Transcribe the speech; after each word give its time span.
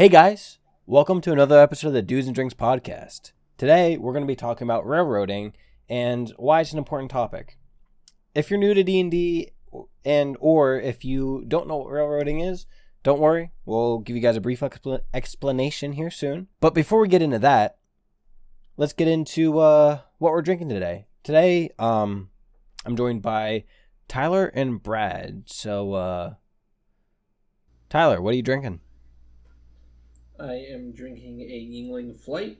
Hey 0.00 0.08
guys, 0.08 0.58
welcome 0.86 1.20
to 1.20 1.30
another 1.30 1.60
episode 1.60 1.88
of 1.88 1.92
the 1.92 2.00
Dudes 2.00 2.26
and 2.26 2.34
Drinks 2.34 2.54
podcast. 2.54 3.32
Today 3.58 3.98
we're 3.98 4.14
going 4.14 4.24
to 4.24 4.26
be 4.26 4.34
talking 4.34 4.66
about 4.66 4.86
railroading 4.86 5.52
and 5.90 6.32
why 6.38 6.62
it's 6.62 6.72
an 6.72 6.78
important 6.78 7.10
topic. 7.10 7.58
If 8.34 8.48
you're 8.48 8.58
new 8.58 8.72
to 8.72 8.82
D&D 8.82 9.50
and 10.02 10.38
or 10.40 10.80
if 10.80 11.04
you 11.04 11.44
don't 11.46 11.68
know 11.68 11.76
what 11.76 11.92
railroading 11.92 12.40
is, 12.40 12.64
don't 13.02 13.20
worry, 13.20 13.52
we'll 13.66 13.98
give 13.98 14.16
you 14.16 14.22
guys 14.22 14.36
a 14.36 14.40
brief 14.40 14.60
expl- 14.60 15.02
explanation 15.12 15.92
here 15.92 16.10
soon. 16.10 16.48
But 16.60 16.72
before 16.72 17.00
we 17.00 17.08
get 17.08 17.20
into 17.20 17.38
that, 17.40 17.76
let's 18.78 18.94
get 18.94 19.06
into 19.06 19.58
uh, 19.58 20.00
what 20.16 20.32
we're 20.32 20.40
drinking 20.40 20.70
today. 20.70 21.08
Today, 21.22 21.72
um, 21.78 22.30
I'm 22.86 22.96
joined 22.96 23.20
by 23.20 23.64
Tyler 24.08 24.46
and 24.46 24.82
Brad. 24.82 25.42
So, 25.44 25.92
uh, 25.92 26.34
Tyler, 27.90 28.22
what 28.22 28.32
are 28.32 28.36
you 28.38 28.42
drinking? 28.42 28.80
I 30.40 30.54
am 30.72 30.92
drinking 30.92 31.42
a 31.42 31.44
Yuengling 31.44 32.16
Flight, 32.16 32.58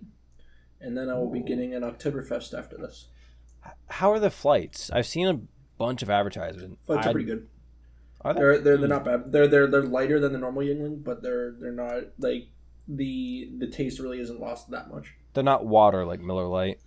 and 0.81 0.97
then 0.97 1.09
I 1.09 1.15
will 1.15 1.31
be 1.31 1.41
getting 1.41 1.75
an 1.75 1.83
Oktoberfest 1.83 2.57
after 2.57 2.77
this. 2.77 3.09
How 3.89 4.13
are 4.13 4.21
the 4.21 4.31
flights? 4.31 4.91
I've 4.91 5.07
seen 5.07 5.27
a 5.27 5.41
bunch 5.79 6.03
of 6.03 6.11
advertisements. 6.11 6.79
Flights 6.87 7.07
are 7.07 7.13
pretty 7.13 7.27
good. 7.27 7.49
Are 8.23 8.35
they? 8.35 8.41
They're 8.41 8.59
they're, 8.59 8.77
they're 8.77 8.87
hmm. 8.87 8.93
not 8.93 9.05
bad. 9.05 9.33
They're 9.33 9.49
they're 9.49 9.67
they're 9.67 9.83
lighter 9.83 10.21
than 10.21 10.33
the 10.33 10.39
normal 10.39 10.63
Yuengling, 10.63 11.03
but 11.03 11.23
they're 11.23 11.53
they're 11.53 11.73
not 11.73 12.05
like 12.19 12.49
the 12.87 13.51
the 13.59 13.67
taste 13.67 13.99
really 13.99 14.21
isn't 14.21 14.41
lost 14.41 14.71
that 14.71 14.91
much. 14.91 15.15
They're 15.33 15.45
not 15.45 15.67
water 15.67 16.05
like 16.05 16.21
Miller 16.21 16.47
Lite. 16.47 16.81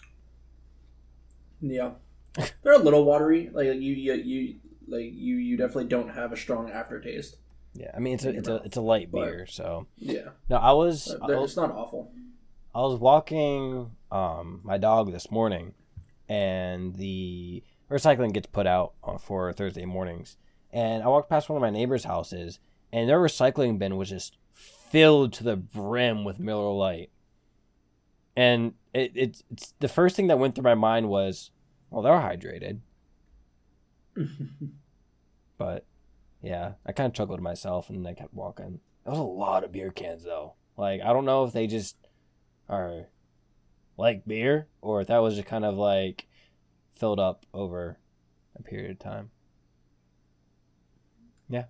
Yeah, 1.61 1.91
they're 2.63 2.73
a 2.73 2.79
little 2.79 3.05
watery. 3.05 3.49
Like 3.51 3.67
you 3.67 3.73
you 3.73 4.13
you 4.13 4.55
like 4.87 5.11
you 5.13 5.37
you 5.37 5.57
definitely 5.57 5.85
don't 5.85 6.09
have 6.09 6.31
a 6.31 6.37
strong 6.37 6.69
aftertaste. 6.69 7.37
Yeah, 7.73 7.91
I 7.95 7.99
mean 7.99 8.15
it's 8.15 8.25
a 8.25 8.29
it's 8.29 8.47
a 8.47 8.55
it's 8.65 8.77
a 8.77 8.81
light 8.81 9.09
But- 9.11 9.25
beer. 9.25 9.45
So 9.47 9.87
Yeah, 9.97 10.29
no, 10.49 10.57
I 10.57 10.71
was 10.73 11.15
I 11.21 11.25
was, 11.27 11.51
it's 11.51 11.57
not 11.57 11.71
awful. 11.71 12.11
I 12.75 12.81
was 12.81 12.99
walking 12.99 13.91
um 14.11 14.61
my 14.63 14.77
dog 14.77 15.11
this 15.11 15.29
morning, 15.31 15.73
and 16.29 16.95
the 16.95 17.63
recycling 17.89 18.33
gets 18.33 18.47
put 18.47 18.67
out 18.67 18.93
for 19.19 19.51
Thursday 19.53 19.85
mornings, 19.85 20.37
and 20.71 21.03
I 21.03 21.07
walked 21.07 21.29
past 21.29 21.49
one 21.49 21.57
of 21.57 21.61
my 21.61 21.69
neighbors' 21.69 22.03
houses, 22.05 22.59
and 22.91 23.09
their 23.09 23.19
recycling 23.19 23.77
bin 23.79 23.97
was 23.97 24.09
just 24.09 24.37
filled 24.53 25.33
to 25.33 25.43
the 25.43 25.55
brim 25.55 26.23
with 26.23 26.39
Miller 26.39 26.71
Lite, 26.73 27.09
and 28.35 28.73
it, 28.93 29.11
it's 29.15 29.43
it's 29.51 29.73
the 29.79 29.87
first 29.87 30.15
thing 30.15 30.27
that 30.27 30.37
went 30.39 30.53
through 30.55 30.63
my 30.63 30.75
mind 30.75 31.09
was, 31.09 31.49
well, 31.89 32.01
they're 32.03 32.13
hydrated. 32.13 32.79
But 35.57 35.85
yeah, 36.43 36.73
I 36.85 36.91
kind 36.91 37.07
of 37.07 37.13
chuckled 37.13 37.39
to 37.39 37.43
myself 37.43 37.89
and 37.89 38.05
I 38.05 38.13
kept 38.13 38.33
walking. 38.33 38.81
That 39.05 39.11
was 39.11 39.19
a 39.19 39.23
lot 39.23 39.63
of 39.63 39.71
beer 39.71 39.91
cans 39.91 40.25
though. 40.25 40.55
Like 40.77 41.01
I 41.01 41.13
don't 41.13 41.25
know 41.25 41.45
if 41.45 41.53
they 41.53 41.67
just 41.67 41.95
are 42.67 43.07
like 43.97 44.25
beer 44.27 44.67
or 44.81 45.01
if 45.01 45.07
that 45.07 45.19
was 45.19 45.35
just 45.35 45.47
kind 45.47 45.63
of 45.63 45.75
like 45.75 46.27
filled 46.91 47.19
up 47.19 47.45
over 47.53 47.97
a 48.57 48.61
period 48.61 48.91
of 48.91 48.99
time. 48.99 49.31
Yeah. 51.49 51.65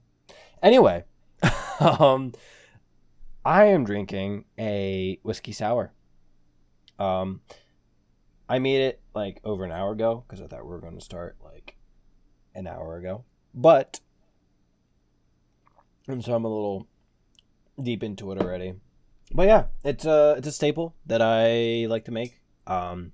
Anyway, 0.64 1.04
um 1.80 2.34
I 3.46 3.66
am 3.66 3.84
drinking 3.84 4.46
a 4.58 5.20
whiskey 5.22 5.52
sour. 5.52 5.94
Um 6.98 7.42
I 8.50 8.58
made 8.58 8.82
it 8.82 9.02
like 9.14 9.40
over 9.44 9.66
an 9.66 9.72
hour 9.72 9.92
ago 9.92 10.24
because 10.28 10.42
I 10.42 10.48
thought 10.48 10.64
we 10.64 10.70
were 10.72 10.82
going 10.82 10.98
to 10.98 11.06
start 11.06 11.38
like 11.44 11.76
an 12.56 12.66
hour 12.66 12.98
ago. 12.98 13.24
But 13.54 14.00
and 16.08 16.24
so 16.24 16.34
I'm 16.34 16.46
a 16.46 16.50
little 16.50 16.88
deep 17.82 18.04
into 18.04 18.32
it 18.32 18.42
already. 18.42 18.76
But 19.34 19.48
yeah, 19.48 19.66
it's 19.84 20.06
a 20.06 20.36
it's 20.38 20.48
a 20.48 20.52
staple 20.52 20.96
that 21.06 21.22
I 21.22 21.88
like 21.88 22.06
to 22.06 22.12
make. 22.12 22.40
Um, 22.68 23.14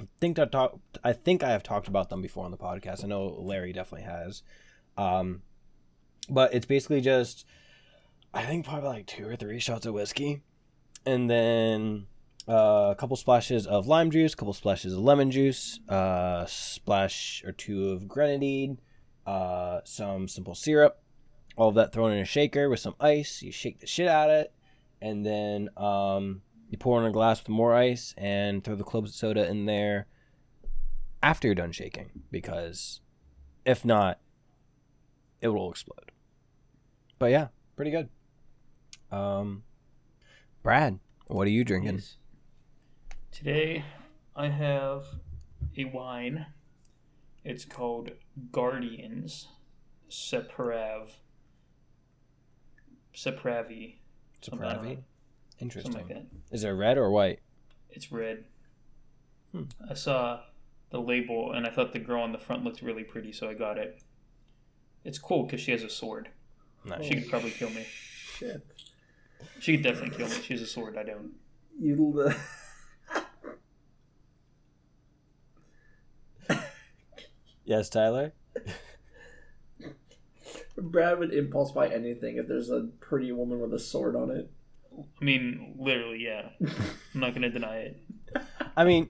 I 0.00 0.04
think 0.20 0.38
I 0.38 0.44
talk 0.44 0.78
I 1.02 1.12
think 1.12 1.42
I 1.42 1.50
have 1.50 1.62
talked 1.62 1.88
about 1.88 2.10
them 2.10 2.22
before 2.22 2.44
on 2.44 2.50
the 2.50 2.56
podcast. 2.56 3.04
I 3.04 3.08
know 3.08 3.26
Larry 3.26 3.72
definitely 3.72 4.06
has. 4.06 4.42
Um, 4.96 5.42
but 6.28 6.54
it's 6.54 6.66
basically 6.66 7.00
just 7.00 7.44
I 8.32 8.42
think 8.44 8.66
probably 8.66 8.88
like 8.88 9.06
two 9.06 9.26
or 9.26 9.36
three 9.36 9.58
shots 9.58 9.86
of 9.86 9.94
whiskey, 9.94 10.42
and 11.04 11.28
then 11.30 12.06
uh, 12.48 12.88
a 12.90 12.94
couple 12.96 13.16
splashes 13.16 13.66
of 13.66 13.86
lime 13.86 14.10
juice, 14.10 14.34
a 14.34 14.36
couple 14.36 14.52
splashes 14.52 14.92
of 14.92 15.00
lemon 15.00 15.30
juice, 15.30 15.80
uh, 15.88 16.44
splash 16.46 17.42
or 17.44 17.52
two 17.52 17.90
of 17.90 18.06
grenadine, 18.06 18.78
uh, 19.26 19.80
some 19.84 20.28
simple 20.28 20.54
syrup, 20.54 21.00
all 21.56 21.70
of 21.70 21.74
that 21.74 21.92
thrown 21.92 22.12
in 22.12 22.18
a 22.18 22.24
shaker 22.24 22.68
with 22.68 22.80
some 22.80 22.94
ice. 23.00 23.42
You 23.42 23.50
shake 23.50 23.80
the 23.80 23.86
shit 23.86 24.08
out 24.08 24.30
of 24.30 24.36
it, 24.36 24.52
and 25.00 25.24
then 25.24 25.70
um, 25.76 26.42
you 26.70 26.78
pour 26.78 27.00
in 27.00 27.06
a 27.06 27.12
glass 27.12 27.40
with 27.40 27.48
more 27.48 27.74
ice 27.74 28.14
and 28.16 28.62
throw 28.62 28.76
the 28.76 28.84
club 28.84 29.08
soda 29.08 29.48
in 29.48 29.66
there 29.66 30.06
after 31.22 31.48
you're 31.48 31.54
done 31.54 31.72
shaking, 31.72 32.10
because 32.30 33.00
if 33.64 33.84
not, 33.84 34.20
it 35.40 35.48
will 35.48 35.70
explode. 35.70 36.12
But 37.18 37.30
yeah, 37.30 37.48
pretty 37.74 37.90
good. 37.90 38.08
Um, 39.10 39.62
Brad, 40.62 40.98
what 41.26 41.46
are 41.46 41.50
you 41.50 41.64
drinking? 41.64 41.96
Yes. 41.96 42.16
Today 43.32 43.84
I 44.34 44.48
have 44.48 45.06
a 45.76 45.84
wine. 45.86 46.46
It's 47.44 47.64
called 47.64 48.10
Guardians 48.50 49.48
Seprav. 50.10 51.10
Sepravi. 53.16 53.96
something 54.42 54.68
Sapravi? 54.68 54.98
Interesting. 55.58 55.92
Something 55.92 56.16
like 56.16 56.30
that. 56.30 56.54
Is 56.54 56.64
it 56.64 56.70
red 56.70 56.98
or 56.98 57.10
white? 57.10 57.40
It's 57.90 58.12
red. 58.12 58.44
Hmm. 59.52 59.64
I 59.90 59.94
saw 59.94 60.40
the 60.90 61.00
label 61.00 61.52
and 61.52 61.66
I 61.66 61.70
thought 61.70 61.92
the 61.92 61.98
girl 61.98 62.22
on 62.22 62.32
the 62.32 62.38
front 62.38 62.62
looked 62.62 62.82
really 62.82 63.04
pretty, 63.04 63.32
so 63.32 63.48
I 63.48 63.54
got 63.54 63.78
it. 63.78 64.02
It's 65.04 65.18
cool 65.18 65.44
because 65.44 65.60
she 65.60 65.70
has 65.70 65.82
a 65.82 65.88
sword. 65.88 66.28
Nice. 66.84 67.06
She 67.06 67.14
could 67.14 67.30
probably 67.30 67.50
kill 67.50 67.70
me. 67.70 67.86
Shit, 68.36 68.66
She 69.60 69.76
could 69.76 69.84
definitely 69.84 70.16
kill 70.16 70.28
me. 70.28 70.34
She 70.42 70.52
has 70.54 70.62
a 70.62 70.66
sword. 70.66 70.96
I 70.98 71.04
don't. 71.04 71.32
you. 71.78 72.32
Yes, 77.64 77.88
Tyler. 77.88 78.32
Brad 80.76 81.18
would 81.18 81.32
impulse 81.32 81.72
buy 81.72 81.88
anything 81.88 82.36
if 82.36 82.48
there's 82.48 82.70
a 82.70 82.88
pretty 83.00 83.32
woman 83.32 83.60
with 83.60 83.72
a 83.74 83.78
sword 83.78 84.16
on 84.16 84.30
it. 84.30 84.50
I 85.20 85.24
mean, 85.24 85.74
literally, 85.78 86.22
yeah. 86.22 86.50
I'm 87.14 87.20
not 87.20 87.34
gonna 87.34 87.50
deny 87.50 87.76
it. 87.78 88.02
I 88.76 88.84
mean, 88.84 89.08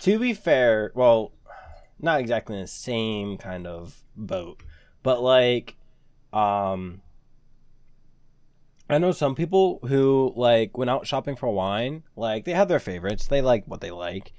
to 0.00 0.18
be 0.18 0.34
fair, 0.34 0.92
well, 0.94 1.32
not 1.98 2.20
exactly 2.20 2.56
in 2.56 2.62
the 2.62 2.68
same 2.68 3.36
kind 3.38 3.66
of 3.66 4.02
boat, 4.16 4.62
but 5.02 5.22
like, 5.22 5.76
um, 6.32 7.02
I 8.88 8.98
know 8.98 9.12
some 9.12 9.36
people 9.36 9.78
who 9.86 10.32
like 10.34 10.76
went 10.76 10.90
out 10.90 11.06
shopping 11.06 11.36
for 11.36 11.48
wine. 11.52 12.02
Like 12.16 12.44
they 12.44 12.52
have 12.52 12.68
their 12.68 12.80
favorites. 12.80 13.28
They 13.28 13.40
like 13.40 13.64
what 13.66 13.80
they 13.80 13.92
like. 13.92 14.32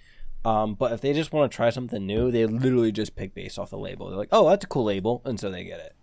Um, 0.44 0.74
but 0.74 0.92
if 0.92 1.02
they 1.02 1.14
just 1.14 1.32
want 1.32 1.52
to 1.52 1.56
try 1.56 1.70
something 1.70 2.06
new, 2.06 2.32
they 2.32 2.46
literally 2.46 2.92
just 2.92 3.16
pick 3.16 3.34
based 3.34 3.60
off 3.60 3.70
the 3.70 3.78
label. 3.78 4.10
They're 4.10 4.18
like, 4.18 4.30
"Oh, 4.32 4.50
that's 4.50 4.66
a 4.66 4.68
cool 4.68 4.86
label," 4.86 5.22
and 5.24 5.40
so 5.40 5.52
they 5.52 5.64
get 5.64 5.80
it. 5.80 5.96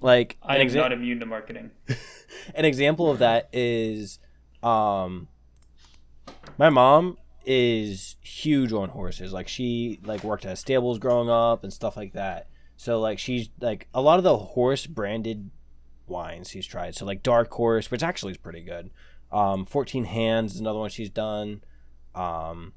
Like 0.00 0.36
I 0.42 0.58
am 0.58 0.66
exa- 0.66 0.76
not 0.76 0.92
immune 0.92 1.20
to 1.20 1.26
marketing. 1.26 1.70
an 2.54 2.64
example 2.64 3.10
of 3.10 3.18
that 3.18 3.48
is 3.52 4.18
um 4.62 5.28
my 6.58 6.70
mom 6.70 7.18
is 7.44 8.16
huge 8.20 8.72
on 8.72 8.90
horses. 8.90 9.32
Like 9.32 9.48
she 9.48 10.00
like 10.04 10.24
worked 10.24 10.44
at 10.44 10.58
stables 10.58 10.98
growing 10.98 11.30
up 11.30 11.62
and 11.62 11.72
stuff 11.72 11.96
like 11.96 12.12
that. 12.12 12.48
So 12.76 13.00
like 13.00 13.18
she's 13.18 13.48
like 13.60 13.88
a 13.94 14.02
lot 14.02 14.18
of 14.18 14.24
the 14.24 14.36
horse 14.36 14.86
branded 14.86 15.50
wines 16.06 16.50
she's 16.50 16.66
tried. 16.66 16.94
So 16.94 17.06
like 17.06 17.22
dark 17.22 17.50
horse 17.52 17.90
which 17.90 18.02
actually 18.02 18.32
is 18.32 18.38
pretty 18.38 18.62
good. 18.62 18.90
Um 19.32 19.64
14 19.66 20.04
hands 20.04 20.54
is 20.54 20.60
another 20.60 20.78
one 20.78 20.90
she's 20.90 21.10
done. 21.10 21.62
Um 22.14 22.72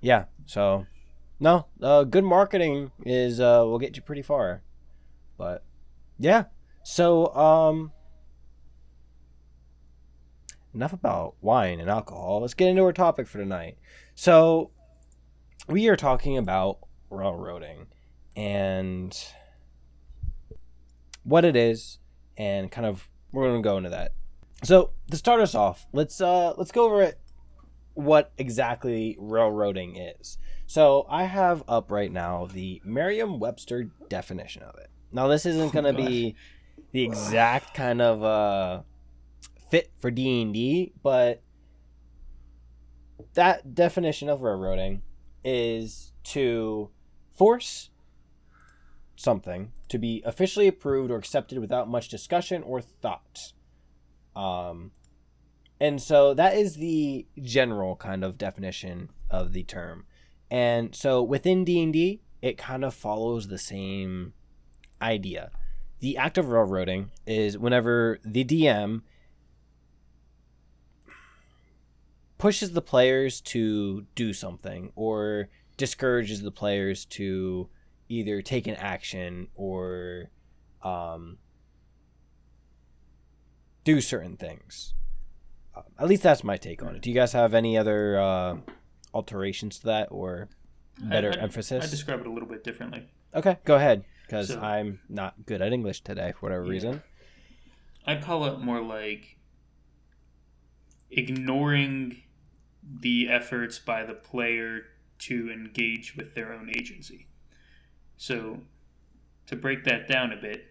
yeah 0.00 0.24
so 0.46 0.86
no 1.40 1.66
uh 1.82 2.04
good 2.04 2.24
marketing 2.24 2.92
is 3.04 3.40
uh 3.40 3.62
will 3.64 3.78
get 3.78 3.96
you 3.96 4.02
pretty 4.02 4.22
far 4.22 4.62
but 5.36 5.64
yeah 6.18 6.44
so 6.82 7.34
um 7.34 7.92
enough 10.74 10.92
about 10.92 11.36
wine 11.40 11.80
and 11.80 11.88
alcohol. 11.88 12.40
Let's 12.40 12.54
get 12.54 12.68
into 12.68 12.82
our 12.82 12.92
topic 12.92 13.26
for 13.26 13.38
tonight. 13.38 13.78
So, 14.14 14.70
we 15.68 15.88
are 15.88 15.96
talking 15.96 16.36
about 16.36 16.78
railroading 17.10 17.86
and 18.36 19.16
what 21.22 21.44
it 21.44 21.56
is, 21.56 21.98
and 22.36 22.70
kind 22.70 22.86
of 22.86 23.08
we're 23.32 23.48
going 23.48 23.62
to 23.62 23.66
go 23.66 23.78
into 23.78 23.90
that. 23.90 24.12
So, 24.62 24.90
to 25.10 25.16
start 25.16 25.40
us 25.40 25.54
off, 25.54 25.86
let's 25.92 26.20
uh 26.20 26.54
let's 26.56 26.72
go 26.72 26.84
over 26.84 27.02
it 27.02 27.18
what 27.94 28.32
exactly 28.36 29.16
railroading 29.18 29.96
is. 29.96 30.38
So, 30.66 31.06
I 31.08 31.24
have 31.24 31.62
up 31.68 31.90
right 31.90 32.10
now 32.10 32.46
the 32.46 32.82
Merriam-Webster 32.84 33.90
definition 34.08 34.62
of 34.62 34.76
it. 34.76 34.90
Now, 35.14 35.28
this 35.28 35.46
isn't 35.46 35.72
going 35.72 35.84
to 35.84 35.92
be 35.92 36.34
the 36.92 37.02
exact 37.02 37.72
kind 37.72 38.02
of 38.02 38.22
uh 38.22 38.82
fit 39.70 39.90
for 39.98 40.10
D 40.10 40.42
and 40.42 40.52
D, 40.52 40.92
but 41.02 41.42
that 43.34 43.74
definition 43.74 44.28
of 44.28 44.42
railroading 44.42 45.02
is 45.44 46.12
to 46.24 46.90
force 47.32 47.90
something 49.16 49.72
to 49.88 49.98
be 49.98 50.22
officially 50.24 50.66
approved 50.66 51.10
or 51.10 51.16
accepted 51.16 51.58
without 51.58 51.88
much 51.88 52.08
discussion 52.08 52.62
or 52.62 52.80
thought. 52.80 53.52
Um, 54.34 54.90
and 55.80 56.00
so 56.02 56.34
that 56.34 56.56
is 56.56 56.76
the 56.76 57.26
general 57.40 57.96
kind 57.96 58.24
of 58.24 58.38
definition 58.38 59.10
of 59.30 59.52
the 59.52 59.62
term. 59.62 60.06
And 60.50 60.94
so 60.94 61.22
within 61.22 61.64
D&D, 61.64 62.20
it 62.42 62.58
kind 62.58 62.84
of 62.84 62.94
follows 62.94 63.48
the 63.48 63.58
same 63.58 64.34
idea. 65.04 65.50
The 66.00 66.16
act 66.16 66.38
of 66.38 66.48
railroading 66.48 67.10
is 67.26 67.56
whenever 67.56 68.18
the 68.24 68.44
DM 68.44 69.02
pushes 72.38 72.72
the 72.72 72.82
players 72.82 73.40
to 73.40 74.06
do 74.14 74.32
something 74.32 74.92
or 74.96 75.48
discourages 75.76 76.42
the 76.42 76.50
players 76.50 77.04
to 77.06 77.68
either 78.08 78.42
take 78.42 78.66
an 78.66 78.74
action 78.74 79.48
or 79.54 80.30
um, 80.82 81.38
do 83.84 84.00
certain 84.00 84.36
things. 84.36 84.94
Uh, 85.74 85.82
at 85.98 86.06
least 86.06 86.22
that's 86.22 86.44
my 86.44 86.56
take 86.56 86.82
on 86.82 86.96
it. 86.96 87.02
Do 87.02 87.10
you 87.10 87.16
guys 87.16 87.32
have 87.32 87.54
any 87.54 87.78
other 87.78 88.20
uh, 88.20 88.56
alterations 89.12 89.78
to 89.80 89.86
that 89.86 90.08
or 90.10 90.48
better 90.98 91.32
I, 91.32 91.36
I, 91.36 91.42
emphasis? 91.42 91.84
I 91.84 91.88
describe 91.88 92.20
it 92.20 92.26
a 92.26 92.30
little 92.30 92.48
bit 92.48 92.62
differently. 92.62 93.08
okay, 93.34 93.58
go 93.64 93.76
ahead, 93.76 94.04
because 94.24 94.48
So- 94.48 94.60
I'm 94.60 95.00
not 95.08 95.46
good 95.46 95.62
at 95.62 95.72
English 95.72 96.00
today 96.00 96.32
for 96.32 96.46
whatever 96.46 96.64
Yeah. 96.64 96.70
reason. 96.72 97.02
I'd 98.06 98.22
call 98.22 98.44
it 98.46 98.58
more 98.60 98.80
like 98.82 99.38
ignoring 101.10 102.22
the 102.82 103.28
efforts 103.28 103.78
by 103.78 104.04
the 104.04 104.14
player 104.14 104.86
to 105.18 105.50
engage 105.50 106.16
with 106.16 106.34
their 106.34 106.52
own 106.52 106.70
agency. 106.70 107.26
So, 108.16 108.62
to 109.46 109.56
break 109.56 109.84
that 109.84 110.06
down 110.08 110.32
a 110.32 110.36
bit, 110.36 110.70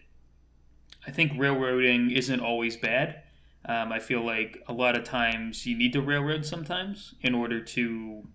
I 1.06 1.10
think 1.10 1.32
railroading 1.36 2.10
isn't 2.10 2.40
always 2.40 2.76
bad. 2.76 3.22
Um, 3.66 3.92
I 3.92 3.98
feel 3.98 4.22
like 4.24 4.62
a 4.68 4.72
lot 4.72 4.96
of 4.96 5.04
times 5.04 5.66
you 5.66 5.76
need 5.76 5.92
to 5.94 6.00
railroad 6.02 6.44
sometimes 6.44 7.14
in 7.20 7.34
order 7.34 7.60
to 7.62 8.28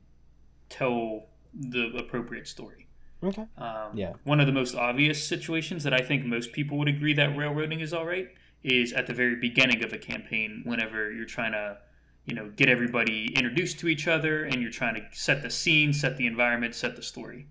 tell 0.69 1.29
the 1.53 1.87
appropriate 1.97 2.47
story. 2.47 2.87
Okay. 3.23 3.45
Um, 3.57 3.91
Yeah. 3.93 4.13
One 4.23 4.39
of 4.39 4.47
the 4.47 4.53
most 4.53 4.75
obvious 4.75 5.27
situations 5.27 5.83
that 5.83 5.93
I 5.93 6.01
think 6.01 6.25
most 6.25 6.53
people 6.53 6.77
would 6.77 6.87
agree 6.87 7.13
that 7.13 7.35
railroading 7.35 7.79
is 7.81 7.93
all 7.93 8.05
right 8.05 8.29
is 8.63 8.93
at 8.93 9.07
the 9.07 9.13
very 9.13 9.35
beginning 9.35 9.83
of 9.83 9.93
a 9.93 9.97
campaign, 9.97 10.61
whenever 10.65 11.11
you're 11.11 11.25
trying 11.25 11.53
to, 11.53 11.77
you 12.25 12.33
know, 12.35 12.49
get 12.55 12.69
everybody 12.69 13.33
introduced 13.35 13.79
to 13.79 13.87
each 13.87 14.07
other 14.07 14.43
and 14.43 14.61
you're 14.61 14.71
trying 14.71 14.95
to 14.95 15.01
set 15.11 15.41
the 15.41 15.49
scene, 15.49 15.93
set 15.93 16.17
the 16.17 16.27
environment, 16.27 16.75
set 16.75 16.95
the 16.95 17.03
story. 17.03 17.47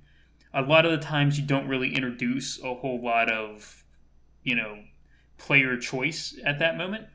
A 0.55 0.63
lot 0.63 0.87
of 0.87 0.93
the 0.93 0.99
times 0.99 1.39
you 1.39 1.45
don't 1.47 1.69
really 1.69 1.95
introduce 1.95 2.59
a 2.63 2.75
whole 2.75 3.01
lot 3.03 3.31
of, 3.31 3.85
you 4.43 4.55
know, 4.55 4.85
player 5.37 5.77
choice 5.77 6.39
at 6.45 6.59
that 6.59 6.77
moment. 6.77 7.07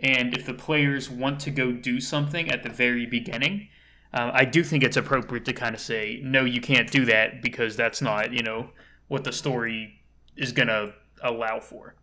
And 0.00 0.36
if 0.36 0.44
the 0.44 0.54
players 0.54 1.08
want 1.10 1.40
to 1.40 1.50
go 1.50 1.72
do 1.72 2.00
something 2.00 2.50
at 2.50 2.62
the 2.62 2.68
very 2.68 3.06
beginning, 3.06 3.68
uh, 4.12 4.30
I 4.32 4.44
do 4.44 4.62
think 4.62 4.82
it's 4.82 4.96
appropriate 4.96 5.44
to 5.46 5.52
kind 5.52 5.74
of 5.74 5.80
say, 5.80 6.20
no, 6.22 6.44
you 6.44 6.60
can't 6.60 6.90
do 6.90 7.04
that 7.06 7.42
because 7.42 7.76
that's 7.76 8.00
not, 8.00 8.32
you 8.32 8.42
know, 8.42 8.70
what 9.08 9.24
the 9.24 9.32
story 9.32 10.00
is 10.36 10.52
going 10.52 10.68
to 10.68 10.94
allow 11.22 11.60
for. 11.60 11.94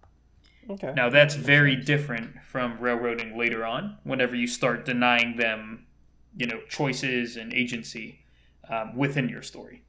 Okay. 0.69 0.94
Now, 0.95 1.09
that's 1.09 1.35
very 1.35 1.75
different 1.75 2.35
from 2.45 2.79
railroading 2.79 3.38
later 3.38 3.65
on, 3.65 3.97
whenever 4.03 4.35
you 4.35 4.47
start 4.47 4.85
denying 4.85 5.35
them, 5.38 5.85
you 6.38 6.47
know, 6.47 6.61
choices 6.69 7.35
and 7.35 7.53
agency 7.53 8.19
um, 8.69 8.95
within 8.95 9.27
your 9.27 9.41
story. 9.41 9.83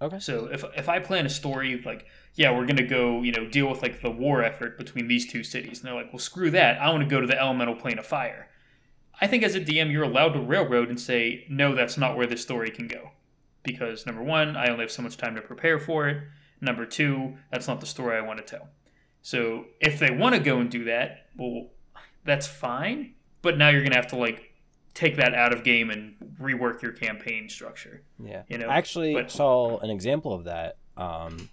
Okay. 0.00 0.18
So 0.18 0.46
if, 0.46 0.64
if 0.76 0.88
I 0.88 0.98
plan 0.98 1.26
a 1.26 1.30
story 1.30 1.80
like, 1.86 2.06
yeah, 2.34 2.50
we're 2.50 2.66
gonna 2.66 2.82
go, 2.82 3.22
you 3.22 3.30
know, 3.30 3.46
deal 3.48 3.68
with 3.70 3.82
like 3.82 4.02
the 4.02 4.10
war 4.10 4.42
effort 4.42 4.76
between 4.76 5.06
these 5.06 5.30
two 5.30 5.44
cities, 5.44 5.78
and 5.78 5.86
they're 5.86 5.94
like, 5.94 6.12
well, 6.12 6.18
screw 6.18 6.50
that, 6.50 6.80
I 6.80 6.90
want 6.90 7.04
to 7.04 7.08
go 7.08 7.20
to 7.20 7.26
the 7.26 7.40
elemental 7.40 7.76
plane 7.76 7.98
of 7.98 8.06
fire. 8.06 8.48
I 9.22 9.28
think 9.28 9.44
as 9.44 9.54
a 9.54 9.60
DM, 9.60 9.92
you're 9.92 10.02
allowed 10.02 10.30
to 10.30 10.40
railroad 10.40 10.88
and 10.88 11.00
say, 11.00 11.46
no, 11.48 11.76
that's 11.76 11.96
not 11.96 12.16
where 12.16 12.26
this 12.26 12.42
story 12.42 12.70
can 12.70 12.88
go, 12.88 13.12
because 13.62 14.04
number 14.04 14.20
one, 14.20 14.56
I 14.56 14.66
only 14.66 14.82
have 14.82 14.90
so 14.90 15.00
much 15.00 15.16
time 15.16 15.36
to 15.36 15.40
prepare 15.40 15.78
for 15.78 16.08
it. 16.08 16.24
Number 16.60 16.84
two, 16.84 17.36
that's 17.52 17.68
not 17.68 17.80
the 17.80 17.86
story 17.86 18.16
I 18.16 18.20
want 18.20 18.44
to 18.44 18.44
tell. 18.44 18.68
So 19.22 19.66
if 19.80 20.00
they 20.00 20.10
want 20.10 20.34
to 20.34 20.40
go 20.40 20.58
and 20.58 20.68
do 20.68 20.84
that, 20.84 21.28
well, 21.36 21.68
that's 22.24 22.48
fine. 22.48 23.14
But 23.42 23.56
now 23.56 23.68
you're 23.68 23.84
gonna 23.84 23.94
have 23.94 24.08
to 24.08 24.16
like 24.16 24.54
take 24.92 25.16
that 25.16 25.34
out 25.34 25.52
of 25.52 25.62
game 25.62 25.90
and 25.90 26.16
rework 26.40 26.82
your 26.82 26.92
campaign 26.92 27.48
structure. 27.48 28.02
Yeah. 28.22 28.42
You 28.48 28.58
know, 28.58 28.66
I 28.66 28.76
actually 28.76 29.14
but- 29.14 29.30
saw 29.30 29.78
an 29.78 29.90
example 29.90 30.34
of 30.34 30.44
that. 30.44 30.78
Um, 30.96 31.48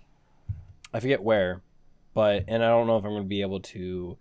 I 0.92 1.00
forget 1.00 1.22
where, 1.22 1.62
but 2.16 2.46
and 2.48 2.64
I 2.64 2.70
don't 2.70 2.88
know 2.88 2.98
if 2.98 3.06
I'm 3.06 3.12
going 3.12 3.24
to 3.24 3.28
be 3.30 3.42
able 3.42 3.60
to 3.62 4.18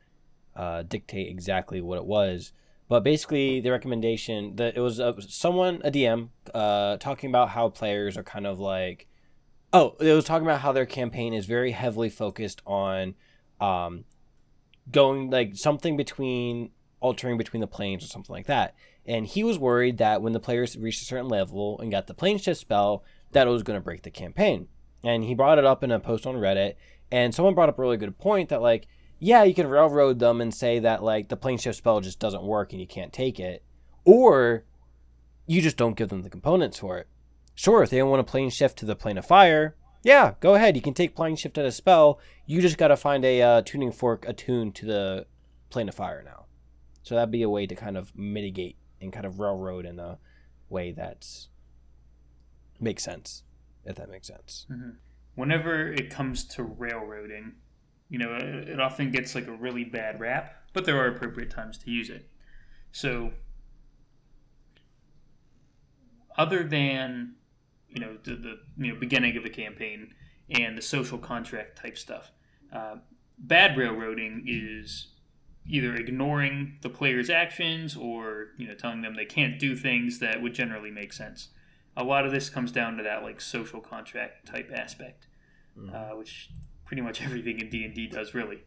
uh, 0.55 0.83
dictate 0.83 1.29
exactly 1.29 1.81
what 1.81 1.97
it 1.97 2.05
was. 2.05 2.53
But 2.89 3.05
basically, 3.05 3.61
the 3.61 3.71
recommendation 3.71 4.57
that 4.57 4.77
it 4.77 4.81
was 4.81 4.99
uh, 4.99 5.13
someone 5.21 5.83
a 5.85 5.91
DM 5.91 6.31
uh, 6.55 6.97
talking 6.97 7.31
about 7.31 7.51
how 7.51 7.69
players 7.69 8.17
are 8.17 8.23
kind 8.23 8.47
of 8.47 8.59
like, 8.59 9.07
oh, 9.73 9.97
it 10.01 10.13
was 10.13 10.25
talking 10.25 10.47
about 10.47 10.63
how 10.63 10.73
their 10.73 10.87
campaign 10.87 11.35
is 11.35 11.45
very 11.45 11.73
heavily 11.73 12.09
focused 12.09 12.63
on 12.67 13.15
um, 13.61 14.05
going 14.91 15.31
like 15.31 15.57
something 15.57 15.97
between 15.97 16.71
altering 17.01 17.37
between 17.37 17.61
the 17.61 17.67
planes 17.67 18.05
or 18.05 18.09
something 18.09 18.33
like 18.33 18.47
that. 18.47 18.75
And 19.07 19.27
he 19.27 19.45
was 19.45 19.59
worried 19.59 19.99
that 19.99 20.23
when 20.23 20.33
the 20.33 20.41
players 20.41 20.77
reached 20.77 21.03
a 21.03 21.05
certain 21.05 21.29
level 21.29 21.79
and 21.81 21.91
got 21.91 22.07
the 22.07 22.15
plane 22.15 22.39
shift 22.39 22.61
spell, 22.61 23.05
that 23.33 23.47
it 23.47 23.51
was 23.51 23.63
going 23.63 23.79
to 23.79 23.85
break 23.85 24.03
the 24.03 24.11
campaign. 24.11 24.69
And 25.05 25.25
he 25.25 25.35
brought 25.35 25.59
it 25.59 25.65
up 25.65 25.85
in 25.85 25.91
a 25.91 26.01
post 26.01 26.27
on 26.27 26.35
Reddit, 26.37 26.75
and 27.11 27.35
someone 27.35 27.55
brought 27.55 27.69
up 27.69 27.79
a 27.79 27.83
really 27.83 27.97
good 27.97 28.19
point 28.19 28.49
that 28.49 28.63
like, 28.63 28.87
yeah, 29.19 29.43
you 29.43 29.55
can 29.55 29.67
railroad 29.67 30.19
them 30.19 30.41
and 30.41 30.55
say 30.55 30.79
that 30.79 31.03
like 31.03 31.29
the 31.29 31.37
plane 31.37 31.59
shift 31.59 31.79
spell 31.79 32.01
just 32.01 32.19
doesn't 32.19 32.43
work 32.43 32.73
and 32.73 32.81
you 32.81 32.87
can't 32.87 33.13
take 33.13 33.41
it, 33.41 33.63
or 34.05 34.65
you 35.47 35.61
just 35.61 35.77
don't 35.77 35.97
give 35.97 36.09
them 36.09 36.23
the 36.23 36.31
components 36.31 36.79
for 36.79 36.99
it. 36.99 37.09
Sure, 37.55 37.83
if 37.83 37.91
they 37.91 37.99
don't 37.99 38.11
want 38.11 38.25
to 38.25 38.31
plane 38.31 38.51
shift 38.51 38.79
to 38.79 38.87
the 38.87 38.95
plane 38.95 39.19
of 39.19 39.27
fire, 39.27 39.75
yeah, 40.05 40.35
go 40.41 40.55
ahead. 40.55 40.77
You 40.77 40.83
can 40.83 40.95
take 40.95 41.17
plane 41.17 41.37
shift 41.37 41.59
as 41.59 41.67
a 41.67 41.77
spell. 41.77 42.21
You 42.47 42.61
just 42.61 42.79
got 42.79 42.89
to 42.89 42.97
find 42.97 43.25
a 43.25 43.43
uh, 43.43 43.63
tuning 43.63 43.93
fork 43.93 44.25
attuned 44.29 44.75
to 44.77 44.87
the 44.87 45.27
plane 45.71 45.89
of 45.89 45.95
fire 45.95 46.23
now. 46.25 46.47
So 47.03 47.15
that'd 47.15 47.31
be 47.33 47.43
a 47.43 47.49
way 47.49 47.67
to 47.67 47.75
kind 47.75 47.97
of 47.97 48.17
mitigate 48.17 48.77
and 49.01 49.13
kind 49.13 49.27
of 49.27 49.41
railroad 49.41 49.87
in 49.87 49.99
a 49.99 50.19
way 50.69 50.93
that 50.93 51.27
makes 52.79 53.03
sense, 53.03 53.43
if 53.85 53.97
that 53.97 54.11
makes 54.11 54.29
sense. 54.29 54.67
whenever 55.35 55.93
it 55.93 56.11
comes 56.11 56.45
to 56.45 56.63
railroading, 56.63 57.53
you 58.09 58.19
know, 58.19 58.35
it, 58.35 58.81
often 58.81 59.11
gets 59.11 59.35
like 59.35 59.47
a 59.47 59.53
really 59.53 59.85
bad 59.85 60.21
rap, 60.21 60.55
but 60.73 60.85
there 60.85 60.99
are 60.99 61.09
appropriate 61.09 61.51
times 61.51 61.79
to 61.79 61.91
use 61.91 62.11
it. 62.11 62.29
So, 62.93 63.33
other 66.37 66.65
than 66.65 67.35
you 67.89 68.01
know 68.01 68.17
the, 68.23 68.37
the 68.37 68.59
you 68.77 68.93
know 68.93 68.99
beginning 68.99 69.37
of 69.37 69.45
a 69.45 69.51
campaign 69.51 70.15
and 70.51 70.77
the 70.77 70.83
social 70.83 71.19
contract 71.19 71.79
type 71.79 71.99
stuff, 71.99 72.33
uh, 72.73 72.97
bad 73.39 73.77
railroading 73.77 74.45
is 74.47 75.09
either 75.67 75.95
ignoring 75.95 76.79
the 76.81 76.89
player's 76.89 77.29
actions 77.29 77.95
or 77.95 78.49
you 78.57 78.67
know 78.67 78.75
telling 78.75 79.03
them 79.03 79.15
they 79.17 79.27
can't 79.27 79.59
do 79.59 79.77
things 79.77 80.19
that 80.21 80.41
would 80.41 80.55
generally 80.55 80.91
make 80.91 81.13
sense. 81.13 81.49
A 81.95 82.05
lot 82.05 82.25
of 82.25 82.33
this 82.33 82.49
comes 82.49 82.73
down 82.73 82.97
to 82.97 83.03
that 83.03 83.23
like 83.23 83.41
social 83.41 83.81
contract 83.81 84.47
type 84.47 84.71
aspect 84.73 85.27
uh, 85.93 86.11
which 86.11 86.51
pretty 86.89 87.03
much 87.03 87.23
everything 87.25 87.61
in 87.61 87.69
D 87.69 87.85
and 87.85 87.95
D 87.95 88.09
does 88.09 88.35
really. 88.35 88.65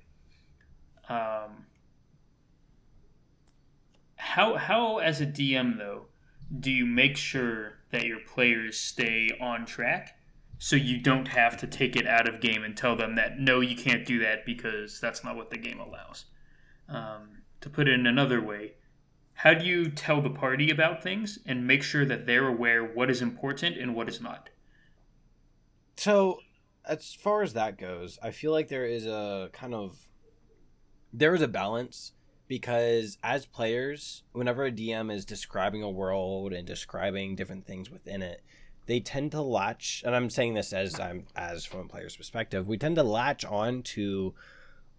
Um, 1.10 1.66
how 4.16 4.56
how 4.56 5.00
as 5.00 5.20
a 5.20 5.25
DM 5.25 5.78
though 5.78 6.06
do 6.58 6.72
you 6.72 6.86
make 6.86 7.18
sure 7.18 7.80
that 7.92 8.06
your 8.06 8.20
players 8.20 8.78
stay 8.78 9.30
on 9.42 9.66
track 9.66 10.18
so 10.60 10.75
you 10.75 11.00
don't 11.00 11.30
have 11.30 11.58
to 11.58 11.68
take 11.68 11.96
it 11.96 12.06
out 12.06 12.30
of 12.30 12.40
game 12.40 12.63
and 12.63 12.78
tell 12.78 12.96
them 12.96 13.16
that 13.16 13.40
no 13.40 13.60
you 13.60 13.75
can't 13.75 14.06
do 14.06 14.20
that 14.20 14.46
because 14.46 15.00
that's 15.00 15.24
not 15.24 15.36
what 15.36 15.50
the 15.50 15.58
game 15.58 15.80
allows. 15.80 16.25
Um, 16.88 17.42
to 17.62 17.70
put 17.70 17.88
it 17.88 17.94
in 17.94 18.06
another 18.06 18.42
way, 18.42 18.74
how 19.34 19.56
do 19.56 19.66
you 19.66 19.90
tell 19.90 20.22
the 20.22 20.30
party 20.30 20.70
about 20.70 21.01
things 21.01 21.40
and 21.46 21.66
make 21.66 21.82
sure 21.82 22.06
that 22.06 22.28
they're 22.28 22.48
aware 22.48 22.84
what 22.84 23.10
is 23.10 23.22
important 23.22 23.78
and 23.78 23.96
what 23.96 24.08
is 24.08 24.22
not? 24.22 24.50
So, 25.98 26.40
as 26.86 27.14
far 27.14 27.44
as 27.44 27.54
that 27.54 27.78
goes, 27.78 28.18
I 28.22 28.32
feel 28.32 28.52
like 28.52 28.68
there 28.68 28.86
is 28.86 29.06
a 29.06 29.50
kind 29.54 29.74
of 29.74 30.08
there 31.14 31.36
is 31.36 31.42
a 31.42 31.48
balance 31.48 32.14
because 32.48 33.18
as 33.24 33.46
players, 33.46 34.24
whenever 34.32 34.66
a 34.66 34.72
DM 34.72 35.14
is 35.14 35.26
describing 35.26 35.84
a 35.84 35.90
world 35.90 36.54
and 36.54 36.66
describing 36.66 37.36
different 37.36 37.66
things 37.66 37.90
within 37.90 38.22
it, 38.22 38.42
they 38.88 39.00
tend 39.00 39.32
to 39.32 39.42
latch 39.42 40.04
and 40.06 40.16
I'm 40.16 40.30
saying 40.30 40.56
this 40.56 40.74
as 40.74 41.00
I'm 41.00 41.28
as 41.36 41.66
from 41.66 41.82
a 41.82 41.88
player's 41.88 42.16
perspective, 42.16 42.68
we 42.68 42.78
tend 42.78 42.96
to 42.96 43.04
latch 43.04 43.46
on 43.46 43.84
to 43.84 44.34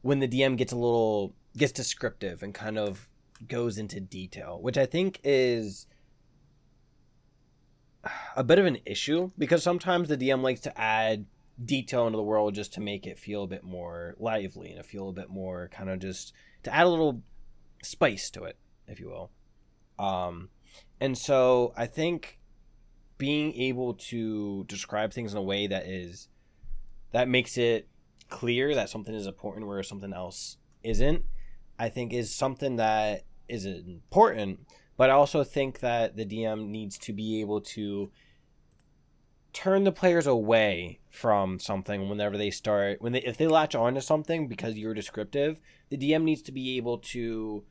when 0.03 0.21
the 0.21 0.29
DM 0.29 0.57
gets 0.57 0.73
a 0.73 0.77
little 0.77 1.35
gets 1.57 1.73
descriptive 1.73 2.43
and 2.43 2.55
kind 2.55 2.79
of 2.79 3.09
goes 3.49 3.79
into 3.79 4.01
detail, 4.01 4.59
which 4.61 4.79
I 4.79 4.87
think 4.87 5.21
is 5.25 5.87
a 8.37 8.45
bit 8.45 8.59
of 8.59 8.67
an 8.67 8.79
issue 8.85 9.31
because 9.39 9.63
sometimes 9.63 10.09
the 10.09 10.17
DM 10.17 10.43
likes 10.43 10.61
to 10.61 10.81
add 10.81 11.27
detail 11.65 12.07
into 12.07 12.17
the 12.17 12.23
world 12.23 12.55
just 12.55 12.73
to 12.75 12.81
make 12.81 13.07
it 13.07 13.19
feel 13.19 13.45
a 13.45 13.47
bit 13.47 13.65
more 13.65 14.15
lively 14.19 14.73
and 14.73 14.85
feel 14.85 15.09
a 15.09 15.13
bit 15.13 15.29
more 15.29 15.69
kind 15.73 15.91
of 15.91 15.99
just 15.99 16.33
to 16.63 16.75
add 16.75 16.87
a 16.87 16.89
little 16.89 17.23
spice 17.83 18.31
to 18.31 18.45
it, 18.45 18.57
if 18.87 19.01
you 19.01 19.09
will. 19.09 19.31
Um, 19.99 20.51
and 21.01 21.17
so 21.17 21.73
I 21.77 21.87
think 21.87 22.39
being 23.19 23.55
able 23.55 23.95
to 23.95 24.65
describe 24.65 25.13
things 25.13 25.33
in 25.33 25.39
a 25.39 25.43
way 25.43 25.67
that 25.67 25.87
is 25.87 26.29
that 27.13 27.29
makes 27.29 27.59
it 27.59 27.89
clear 28.29 28.75
that 28.75 28.89
something 28.89 29.15
is 29.15 29.27
important 29.27 29.67
where 29.67 29.83
something 29.83 30.13
else 30.13 30.57
isn't, 30.83 31.23
I 31.79 31.89
think 31.89 32.13
is 32.13 32.35
something 32.35 32.77
that 32.77 33.25
is 33.49 33.67
important. 33.67 34.61
But 34.97 35.11
I 35.11 35.13
also 35.13 35.45
think 35.45 35.81
that 35.81 36.17
the 36.17 36.25
DM 36.25 36.69
needs 36.69 36.99
to 36.99 37.13
be 37.13 37.41
able 37.41 37.61
to 37.61 38.11
turn 39.53 39.85
the 39.85 39.93
players 39.93 40.27
away 40.27 40.99
from 41.11 41.59
something 41.59 42.09
whenever 42.09 42.39
they 42.39 42.51
start 42.51 43.03
when 43.03 43.13
they 43.13 43.21
if 43.21 43.37
they 43.37 43.47
latch 43.47 43.75
on 43.75 43.95
to 43.95 44.01
something 44.01 44.49
because 44.49 44.79
you're 44.79 44.95
descriptive 44.95 45.61
the 45.91 45.97
dm 45.99 46.23
needs 46.23 46.41
to 46.41 46.53
be 46.53 46.79
able 46.79 46.97
to 46.97 47.63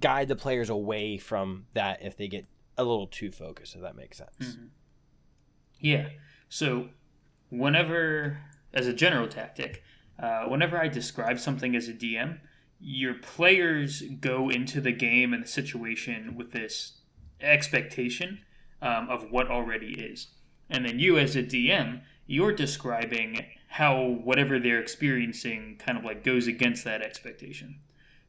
guide 0.00 0.26
the 0.26 0.34
players 0.34 0.68
away 0.68 1.16
from 1.16 1.66
that 1.74 2.02
if 2.02 2.16
they 2.16 2.26
get 2.26 2.46
a 2.76 2.82
little 2.82 3.06
too 3.06 3.30
focused 3.30 3.76
if 3.76 3.82
that 3.82 3.94
makes 3.94 4.18
sense 4.18 4.56
Mhm. 4.56 4.68
Yeah. 5.82 6.10
So, 6.48 6.90
whenever, 7.50 8.38
as 8.72 8.86
a 8.86 8.92
general 8.92 9.26
tactic, 9.26 9.82
uh, 10.18 10.44
whenever 10.44 10.80
I 10.80 10.86
describe 10.88 11.40
something 11.40 11.74
as 11.74 11.88
a 11.88 11.92
DM, 11.92 12.38
your 12.78 13.14
players 13.14 14.02
go 14.20 14.48
into 14.48 14.80
the 14.80 14.92
game 14.92 15.34
and 15.34 15.42
the 15.42 15.48
situation 15.48 16.36
with 16.36 16.52
this 16.52 17.00
expectation 17.40 18.44
um, 18.82 19.08
of 19.08 19.30
what 19.30 19.48
already 19.48 19.94
is. 19.94 20.26
And 20.68 20.84
then 20.84 20.98
you, 20.98 21.16
as 21.18 21.36
a 21.36 21.42
DM, 21.42 22.02
you're 22.26 22.52
describing 22.52 23.46
how 23.68 24.02
whatever 24.02 24.58
they're 24.58 24.80
experiencing 24.80 25.76
kind 25.78 25.96
of 25.96 26.04
like 26.04 26.24
goes 26.24 26.46
against 26.46 26.84
that 26.84 27.00
expectation. 27.00 27.80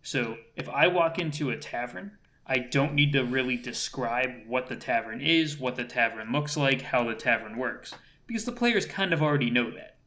So, 0.01 0.37
if 0.55 0.69
I 0.69 0.87
walk 0.87 1.19
into 1.19 1.49
a 1.49 1.57
tavern, 1.57 2.17
I 2.45 2.59
don't 2.59 2.93
need 2.93 3.13
to 3.13 3.23
really 3.23 3.55
describe 3.55 4.45
what 4.45 4.67
the 4.67 4.75
tavern 4.75 5.21
is, 5.21 5.57
what 5.57 5.75
the 5.75 5.85
tavern 5.85 6.31
looks 6.31 6.57
like, 6.57 6.81
how 6.81 7.05
the 7.05 7.15
tavern 7.15 7.57
works, 7.57 7.93
because 8.27 8.43
the 8.45 8.51
players 8.51 8.85
kind 8.85 9.13
of 9.13 9.21
already 9.21 9.49
know 9.49 9.71
that. 9.71 9.97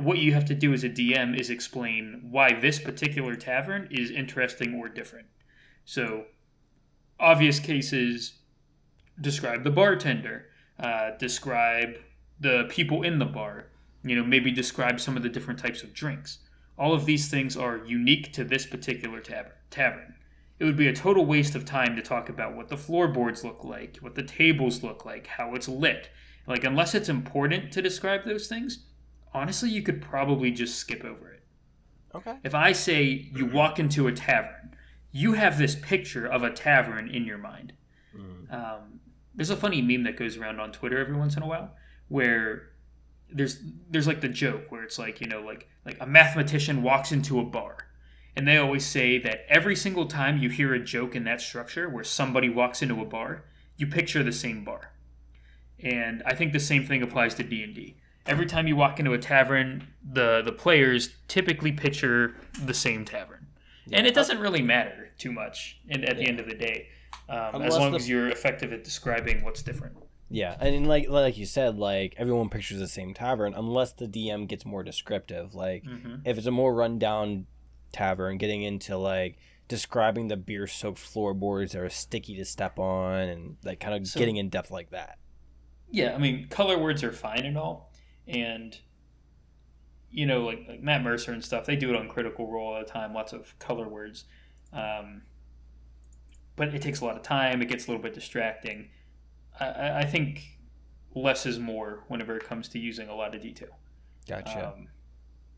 What 0.00 0.18
you 0.18 0.34
have 0.34 0.44
to 0.46 0.54
do 0.54 0.72
as 0.74 0.84
a 0.84 0.88
DM 0.88 1.38
is 1.38 1.50
explain 1.50 2.26
why 2.30 2.52
this 2.52 2.78
particular 2.78 3.36
tavern 3.36 3.88
is 3.90 4.10
interesting 4.10 4.74
or 4.74 4.88
different. 4.88 5.28
So, 5.84 6.26
obvious 7.20 7.58
cases 7.60 8.37
describe 9.20 9.64
the 9.64 9.70
bartender, 9.70 10.46
uh, 10.78 11.10
describe 11.18 11.96
the 12.40 12.66
people 12.68 13.02
in 13.02 13.18
the 13.18 13.24
bar, 13.24 13.66
you 14.04 14.14
know, 14.16 14.24
maybe 14.24 14.50
describe 14.50 15.00
some 15.00 15.16
of 15.16 15.22
the 15.22 15.28
different 15.28 15.58
types 15.58 15.82
of 15.82 15.92
drinks. 15.92 16.38
All 16.78 16.94
of 16.94 17.04
these 17.06 17.28
things 17.28 17.56
are 17.56 17.84
unique 17.84 18.32
to 18.34 18.44
this 18.44 18.64
particular 18.66 19.20
tavern. 19.20 19.52
tavern 19.70 20.14
it 20.58 20.64
would 20.64 20.76
be 20.76 20.88
a 20.88 20.94
total 20.94 21.24
waste 21.24 21.54
of 21.54 21.64
time 21.64 21.94
to 21.96 22.02
talk 22.02 22.28
about 22.28 22.56
what 22.56 22.68
the 22.68 22.76
floorboards 22.76 23.44
look 23.44 23.62
like, 23.62 23.98
what 23.98 24.14
the 24.14 24.22
tables 24.22 24.82
look 24.82 25.04
like, 25.04 25.26
how 25.26 25.54
it's 25.54 25.68
lit. 25.68 26.10
Like, 26.46 26.64
unless 26.64 26.94
it's 26.94 27.08
important 27.08 27.72
to 27.72 27.82
describe 27.82 28.24
those 28.24 28.48
things, 28.48 28.86
honestly, 29.32 29.70
you 29.70 29.82
could 29.82 30.02
probably 30.02 30.50
just 30.50 30.76
skip 30.76 31.04
over 31.04 31.30
it. 31.30 31.44
okay 32.14 32.36
If 32.42 32.54
I 32.54 32.72
say 32.72 33.28
you 33.32 33.46
walk 33.46 33.78
into 33.78 34.08
a 34.08 34.12
tavern, 34.12 34.74
you 35.12 35.34
have 35.34 35.58
this 35.58 35.76
picture 35.76 36.26
of 36.26 36.42
a 36.42 36.50
tavern 36.50 37.08
in 37.08 37.24
your 37.24 37.38
mind. 37.38 37.74
Um, 38.50 39.00
there's 39.38 39.50
a 39.50 39.56
funny 39.56 39.80
meme 39.80 40.02
that 40.02 40.16
goes 40.16 40.36
around 40.36 40.58
on 40.58 40.72
Twitter 40.72 40.98
every 40.98 41.16
once 41.16 41.36
in 41.36 41.44
a 41.44 41.46
while 41.46 41.70
where 42.08 42.70
there's 43.30 43.62
there's 43.88 44.08
like 44.08 44.20
the 44.20 44.28
joke 44.28 44.70
where 44.70 44.82
it's 44.82 44.98
like 44.98 45.20
you 45.20 45.28
know 45.28 45.40
like 45.40 45.68
like 45.86 45.96
a 46.00 46.06
mathematician 46.06 46.82
walks 46.82 47.12
into 47.12 47.38
a 47.38 47.44
bar 47.44 47.76
and 48.34 48.48
they 48.48 48.56
always 48.56 48.84
say 48.84 49.16
that 49.18 49.46
every 49.48 49.76
single 49.76 50.06
time 50.06 50.38
you 50.38 50.48
hear 50.48 50.74
a 50.74 50.82
joke 50.82 51.14
in 51.14 51.22
that 51.24 51.40
structure 51.40 51.88
where 51.88 52.02
somebody 52.02 52.48
walks 52.48 52.82
into 52.82 53.00
a 53.00 53.04
bar 53.04 53.44
you 53.76 53.86
picture 53.86 54.24
the 54.24 54.32
same 54.32 54.64
bar. 54.64 54.92
And 55.80 56.22
i 56.26 56.34
think 56.34 56.52
the 56.52 56.58
same 56.58 56.84
thing 56.84 57.02
applies 57.02 57.34
to 57.36 57.44
d&d 57.44 57.96
every 58.26 58.46
time 58.46 58.66
you 58.66 58.74
walk 58.74 58.98
into 58.98 59.12
a 59.12 59.18
tavern 59.18 59.86
the 60.02 60.42
the 60.44 60.52
players 60.52 61.10
typically 61.28 61.70
picture 61.70 62.34
the 62.64 62.74
same 62.74 63.04
tavern. 63.04 63.46
And 63.92 64.04
it 64.06 64.14
doesn't 64.14 64.40
really 64.40 64.62
matter 64.62 65.10
too 65.16 65.32
much 65.32 65.80
in, 65.86 66.04
at 66.04 66.16
the 66.16 66.26
end 66.26 66.40
of 66.40 66.46
the 66.46 66.54
day 66.54 66.88
um, 67.28 67.62
as 67.62 67.76
long 67.76 67.90
the- 67.92 67.96
as 67.96 68.08
you're 68.08 68.28
effective 68.28 68.72
at 68.72 68.84
describing 68.84 69.42
what's 69.42 69.62
different 69.62 69.96
Yeah, 70.30 70.56
and 70.60 70.86
like 70.86 71.08
like 71.08 71.38
you 71.38 71.46
said, 71.46 71.78
like 71.78 72.14
everyone 72.18 72.48
pictures 72.50 72.78
the 72.78 72.88
same 72.88 73.14
tavern 73.14 73.54
unless 73.54 73.92
the 73.92 74.06
DM 74.06 74.46
gets 74.46 74.64
more 74.66 74.82
descriptive. 74.82 75.54
Like 75.54 75.84
Mhm. 75.84 76.20
if 76.24 76.36
it's 76.38 76.46
a 76.46 76.50
more 76.50 76.74
rundown 76.74 77.46
tavern, 77.92 78.36
getting 78.38 78.62
into 78.62 78.96
like 78.98 79.38
describing 79.68 80.28
the 80.28 80.36
beer-soaked 80.36 80.98
floorboards 80.98 81.72
that 81.72 81.80
are 81.82 81.88
sticky 81.90 82.36
to 82.36 82.44
step 82.44 82.78
on, 82.78 83.20
and 83.28 83.56
like 83.64 83.80
kind 83.80 83.94
of 83.94 84.06
So- 84.06 84.18
getting 84.18 84.36
in 84.36 84.48
depth 84.50 84.70
like 84.70 84.90
that. 84.90 85.18
yeah 85.90 86.14
i 86.14 86.18
mean 86.18 86.46
color 86.48 86.76
words 86.78 87.02
are 87.02 87.12
fine 87.12 87.46
and 87.46 87.56
all 87.56 87.90
and 88.26 88.78
you 90.10 90.26
know 90.26 90.44
like, 90.44 90.60
like 90.68 90.82
matt 90.82 91.02
mercer 91.02 91.32
and 91.32 91.42
stuff 91.44 91.64
they 91.64 91.76
do 91.76 91.88
it 91.88 91.96
on 91.96 92.08
critical 92.08 92.46
role 92.50 92.74
all 92.74 92.78
the 92.78 92.84
time 92.84 93.14
lots 93.14 93.32
of 93.32 93.58
color 93.58 93.88
words 93.88 94.24
um, 94.74 95.22
but 96.58 96.74
it 96.74 96.82
takes 96.82 97.00
a 97.00 97.04
lot 97.04 97.16
of 97.16 97.22
time 97.22 97.62
it 97.62 97.68
gets 97.68 97.86
a 97.86 97.90
little 97.90 98.02
bit 98.02 98.12
distracting 98.14 98.88
I- 99.58 100.00
I, 100.00 100.04
think 100.04 100.58
less 101.14 101.46
is 101.46 101.58
more 101.58 102.04
whenever 102.08 102.36
it 102.36 102.44
comes 102.44 102.68
to 102.70 102.78
using 102.78 103.08
a 103.08 103.14
lot 103.14 103.34
of 103.34 103.40
detail 103.42 103.78
Gotcha. 104.28 104.68
um, 104.74 104.88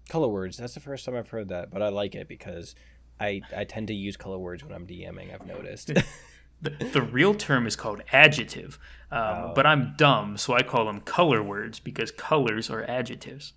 color 0.09 0.29
words. 0.29 0.57
That's 0.57 0.75
the 0.75 0.81
first 0.81 1.05
time 1.05 1.17
I've 1.17 1.29
heard 1.29 1.49
that, 1.49 1.71
but 1.71 1.83
I 1.83 1.89
like 1.89 2.15
it 2.15 2.29
because 2.29 2.75
I 3.19 3.43
I 3.57 3.65
tend 3.65 3.89
to 3.89 3.95
use 3.95 4.17
color 4.17 4.39
words 4.39 4.63
when 4.65 4.73
I'm 4.73 4.87
DMing. 4.87 5.35
I've 5.35 5.47
noticed. 5.47 5.89
the, 6.63 6.71
the 6.93 7.03
real 7.03 7.35
term 7.35 7.67
is 7.67 7.75
called 7.75 8.03
adjective 8.13 8.79
um, 9.11 9.21
Oh. 9.21 9.53
but 9.55 9.65
i'm 9.67 9.95
dumb 9.97 10.37
so 10.37 10.53
i 10.53 10.63
call 10.63 10.85
them 10.85 11.01
color 11.01 11.43
words 11.43 11.81
because 11.81 12.11
colors 12.11 12.69
are 12.69 12.85
adjectives 12.85 13.55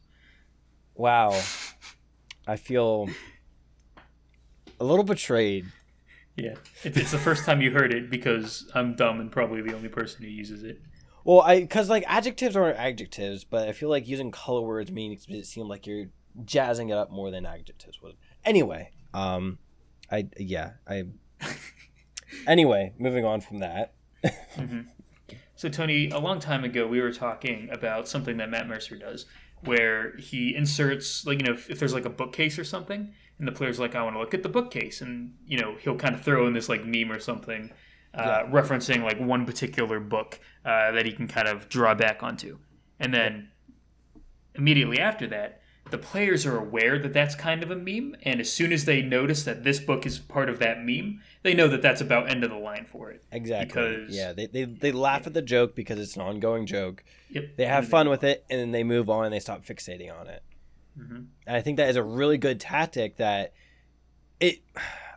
wow, 0.95 1.31
I 2.47 2.55
feel 2.55 3.09
a 4.79 4.83
little 4.85 5.03
betrayed. 5.03 5.65
Yeah, 6.35 6.55
it's, 6.83 6.97
it's 6.97 7.11
the 7.11 7.19
first 7.19 7.45
time 7.45 7.61
you 7.61 7.71
heard 7.71 7.93
it 7.93 8.09
because 8.09 8.69
I'm 8.73 8.95
dumb 8.95 9.19
and 9.19 9.31
probably 9.31 9.61
the 9.61 9.75
only 9.75 9.89
person 9.89 10.23
who 10.23 10.29
uses 10.29 10.63
it. 10.63 10.81
Well, 11.23 11.41
I 11.41 11.61
because 11.61 11.89
like 11.89 12.03
adjectives 12.07 12.55
are 12.55 12.73
adjectives, 12.73 13.43
but 13.43 13.69
I 13.69 13.71
feel 13.71 13.89
like 13.89 14.07
using 14.07 14.31
color 14.31 14.61
words 14.61 14.91
makes 14.91 15.25
it 15.29 15.45
seem 15.45 15.67
like 15.67 15.85
you're 15.85 16.07
jazzing 16.43 16.89
it 16.89 16.97
up 16.97 17.11
more 17.11 17.31
than 17.31 17.45
adjectives 17.45 18.01
would. 18.01 18.15
Anyway, 18.43 18.89
um, 19.13 19.59
I 20.11 20.27
yeah 20.37 20.71
I. 20.87 21.03
anyway, 22.47 22.93
moving 22.97 23.25
on 23.25 23.41
from 23.41 23.59
that. 23.59 23.93
So, 25.63 25.69
Tony, 25.69 26.09
a 26.09 26.19
long 26.19 26.41
time 26.41 26.65
ago, 26.65 26.85
we 26.87 26.99
were 26.99 27.13
talking 27.13 27.69
about 27.71 28.09
something 28.09 28.35
that 28.35 28.49
Matt 28.49 28.67
Mercer 28.67 28.97
does, 28.97 29.27
where 29.63 30.17
he 30.17 30.53
inserts, 30.53 31.25
like, 31.25 31.39
you 31.39 31.45
know, 31.45 31.53
if, 31.53 31.69
if 31.69 31.79
there's 31.79 31.93
like 31.93 32.03
a 32.03 32.09
bookcase 32.09 32.59
or 32.59 32.65
something, 32.65 33.13
and 33.43 33.47
the 33.53 33.57
player's 33.57 33.77
like, 33.77 33.93
I 33.93 34.01
want 34.01 34.15
to 34.15 34.21
look 34.21 34.33
at 34.33 34.41
the 34.41 34.47
bookcase, 34.47 35.01
and, 35.01 35.33
you 35.45 35.57
know, 35.57 35.75
he'll 35.81 35.97
kind 35.97 36.15
of 36.15 36.21
throw 36.21 36.47
in 36.47 36.53
this, 36.53 36.69
like, 36.69 36.85
meme 36.85 37.11
or 37.11 37.19
something, 37.19 37.73
uh, 38.13 38.43
referencing, 38.45 39.03
like, 39.03 39.19
one 39.19 39.45
particular 39.45 39.99
book 39.99 40.39
uh, 40.63 40.93
that 40.93 41.05
he 41.05 41.11
can 41.11 41.27
kind 41.27 41.49
of 41.49 41.67
draw 41.67 41.93
back 41.93 42.23
onto. 42.23 42.57
And 43.01 43.13
then 43.13 43.49
immediately 44.55 44.97
after 44.97 45.27
that, 45.27 45.59
the 45.91 45.97
players 45.97 46.45
are 46.45 46.57
aware 46.57 46.97
that 46.97 47.11
that's 47.11 47.35
kind 47.35 47.63
of 47.63 47.69
a 47.69 47.75
meme, 47.75 48.15
and 48.23 48.39
as 48.39 48.49
soon 48.49 48.71
as 48.71 48.85
they 48.85 49.01
notice 49.01 49.43
that 49.43 49.65
this 49.65 49.81
book 49.81 50.05
is 50.05 50.19
part 50.19 50.47
of 50.47 50.59
that 50.59 50.81
meme, 50.81 51.19
they 51.41 51.53
know 51.53 51.67
that 51.67 51.81
that's 51.81 51.99
about 51.99 52.29
end 52.29 52.45
of 52.45 52.49
the 52.49 52.55
line 52.55 52.85
for 52.89 53.11
it. 53.11 53.25
Exactly. 53.29 53.67
Because- 53.67 54.15
yeah, 54.15 54.31
they, 54.31 54.45
they 54.45 54.63
they 54.63 54.93
laugh 54.93 55.27
at 55.27 55.33
the 55.33 55.41
joke 55.41 55.75
because 55.75 55.99
it's 55.99 56.15
an 56.15 56.21
ongoing 56.21 56.65
joke. 56.65 57.03
Yep. 57.31 57.57
They 57.57 57.65
have 57.65 57.89
fun 57.89 58.07
with 58.07 58.23
it, 58.23 58.45
and 58.49 58.57
then 58.61 58.71
they 58.71 58.85
move 58.85 59.09
on 59.09 59.25
and 59.25 59.33
they 59.33 59.41
stop 59.41 59.65
fixating 59.65 60.17
on 60.17 60.27
it. 60.27 60.41
Mhm. 60.97 61.27
And 61.47 61.55
I 61.55 61.61
think 61.61 61.77
that 61.77 61.89
is 61.89 61.95
a 61.95 62.03
really 62.03 62.37
good 62.37 62.59
tactic. 62.59 63.17
That 63.17 63.53
it, 64.39 64.59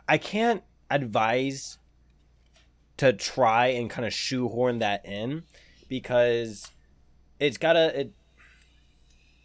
I 0.07 0.17
can't 0.17 0.63
advise 0.89 1.77
to 2.97 3.13
try 3.13 3.67
and 3.67 3.89
kind 3.89 4.05
of 4.05 4.13
shoehorn 4.13 4.79
that 4.79 5.05
in 5.05 5.43
because 5.87 6.71
it's 7.39 7.57
gotta 7.57 7.99
it 7.99 8.13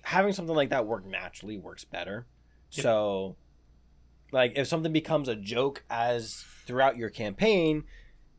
having 0.03 0.33
something 0.33 0.55
like 0.57 0.71
that 0.71 0.87
work 0.87 1.07
naturally 1.07 1.59
works 1.59 1.85
better. 1.85 2.27
Yep. 2.73 2.83
So, 2.83 3.37
like 4.33 4.53
if 4.57 4.67
something 4.67 4.93
becomes 4.93 5.29
a 5.29 5.37
joke 5.37 5.85
as 5.91 6.45
throughout 6.67 6.97
your 6.97 7.11
campaign, 7.11 7.85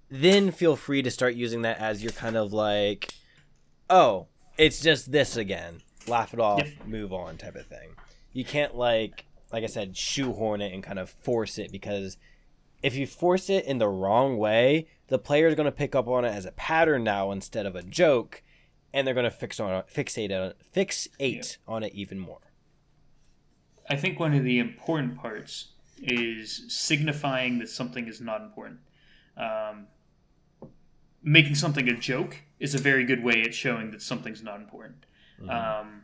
then 0.09 0.51
feel 0.51 0.75
free 0.75 1.01
to 1.01 1.11
start 1.11 1.35
using 1.35 1.61
that 1.61 1.77
as 1.79 2.03
your 2.03 2.11
kind 2.11 2.35
of 2.35 2.53
like, 2.53 3.13
oh, 3.89 4.27
it's 4.57 4.81
just 4.81 5.11
this 5.11 5.37
again. 5.37 5.81
Laugh 6.07 6.33
it 6.33 6.39
off, 6.39 6.59
Yep. 6.59 6.87
move 6.87 7.13
on 7.13 7.37
type 7.37 7.55
of 7.55 7.65
thing. 7.67 7.91
You 8.31 8.43
can't 8.45 8.75
like 8.75 9.25
like 9.51 9.63
I 9.63 9.67
said, 9.67 9.95
shoehorn 9.95 10.61
it 10.61 10.73
and 10.73 10.81
kind 10.83 10.97
of 10.97 11.09
force 11.11 11.59
it 11.59 11.71
because 11.71 12.17
if 12.81 12.95
you 12.95 13.05
force 13.05 13.49
it 13.51 13.65
in 13.65 13.77
the 13.77 13.87
wrong 13.87 14.37
way, 14.37 14.87
the 15.07 15.19
player 15.19 15.47
is 15.47 15.53
going 15.55 15.65
to 15.67 15.71
pick 15.71 15.93
up 15.95 16.07
on 16.07 16.25
it 16.25 16.29
as 16.29 16.45
a 16.45 16.51
pattern 16.51 17.03
now 17.03 17.31
instead 17.31 17.65
of 17.67 17.75
a 17.75 17.83
joke, 17.83 18.41
and 18.91 19.05
they're 19.05 19.13
going 19.13 19.23
to 19.25 19.31
fix 19.31 19.59
on 19.59 19.83
fixate 19.83 20.31
on 20.31 20.53
fixate 20.75 21.57
on 21.67 21.83
it 21.83 21.93
even 21.93 22.19
more. 22.19 22.39
I 23.89 23.95
think 23.95 24.19
one 24.19 24.33
of 24.33 24.43
the 24.43 24.59
important 24.59 25.17
parts 25.17 25.69
is 26.01 26.65
signifying 26.67 27.59
that 27.59 27.69
something 27.69 28.07
is 28.07 28.19
not 28.19 28.41
important. 28.41 28.79
Um, 29.37 29.87
making 31.21 31.55
something 31.55 31.87
a 31.87 31.95
joke 31.95 32.37
is 32.59 32.73
a 32.75 32.77
very 32.77 33.05
good 33.05 33.23
way 33.23 33.41
at 33.43 33.53
showing 33.53 33.91
that 33.91 34.01
something's 34.01 34.41
not 34.43 34.59
important. 34.59 35.05
Um, 35.49 36.03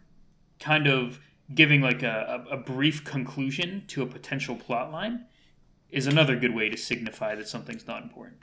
kind 0.60 0.88
of 0.88 1.20
giving 1.54 1.82
like 1.82 2.04
a, 2.04 2.46
a, 2.52 2.58
brief 2.58 3.04
conclusion 3.04 3.84
to 3.88 4.04
a 4.04 4.06
potential 4.06 4.56
plot 4.56 4.92
line 4.92 5.26
is 5.90 6.06
another 6.06 6.36
good 6.36 6.54
way 6.54 6.70
to 6.70 6.78
signify 6.78 7.34
that 7.36 7.48
something's 7.48 7.88
not 7.88 8.04
important. 8.04 8.38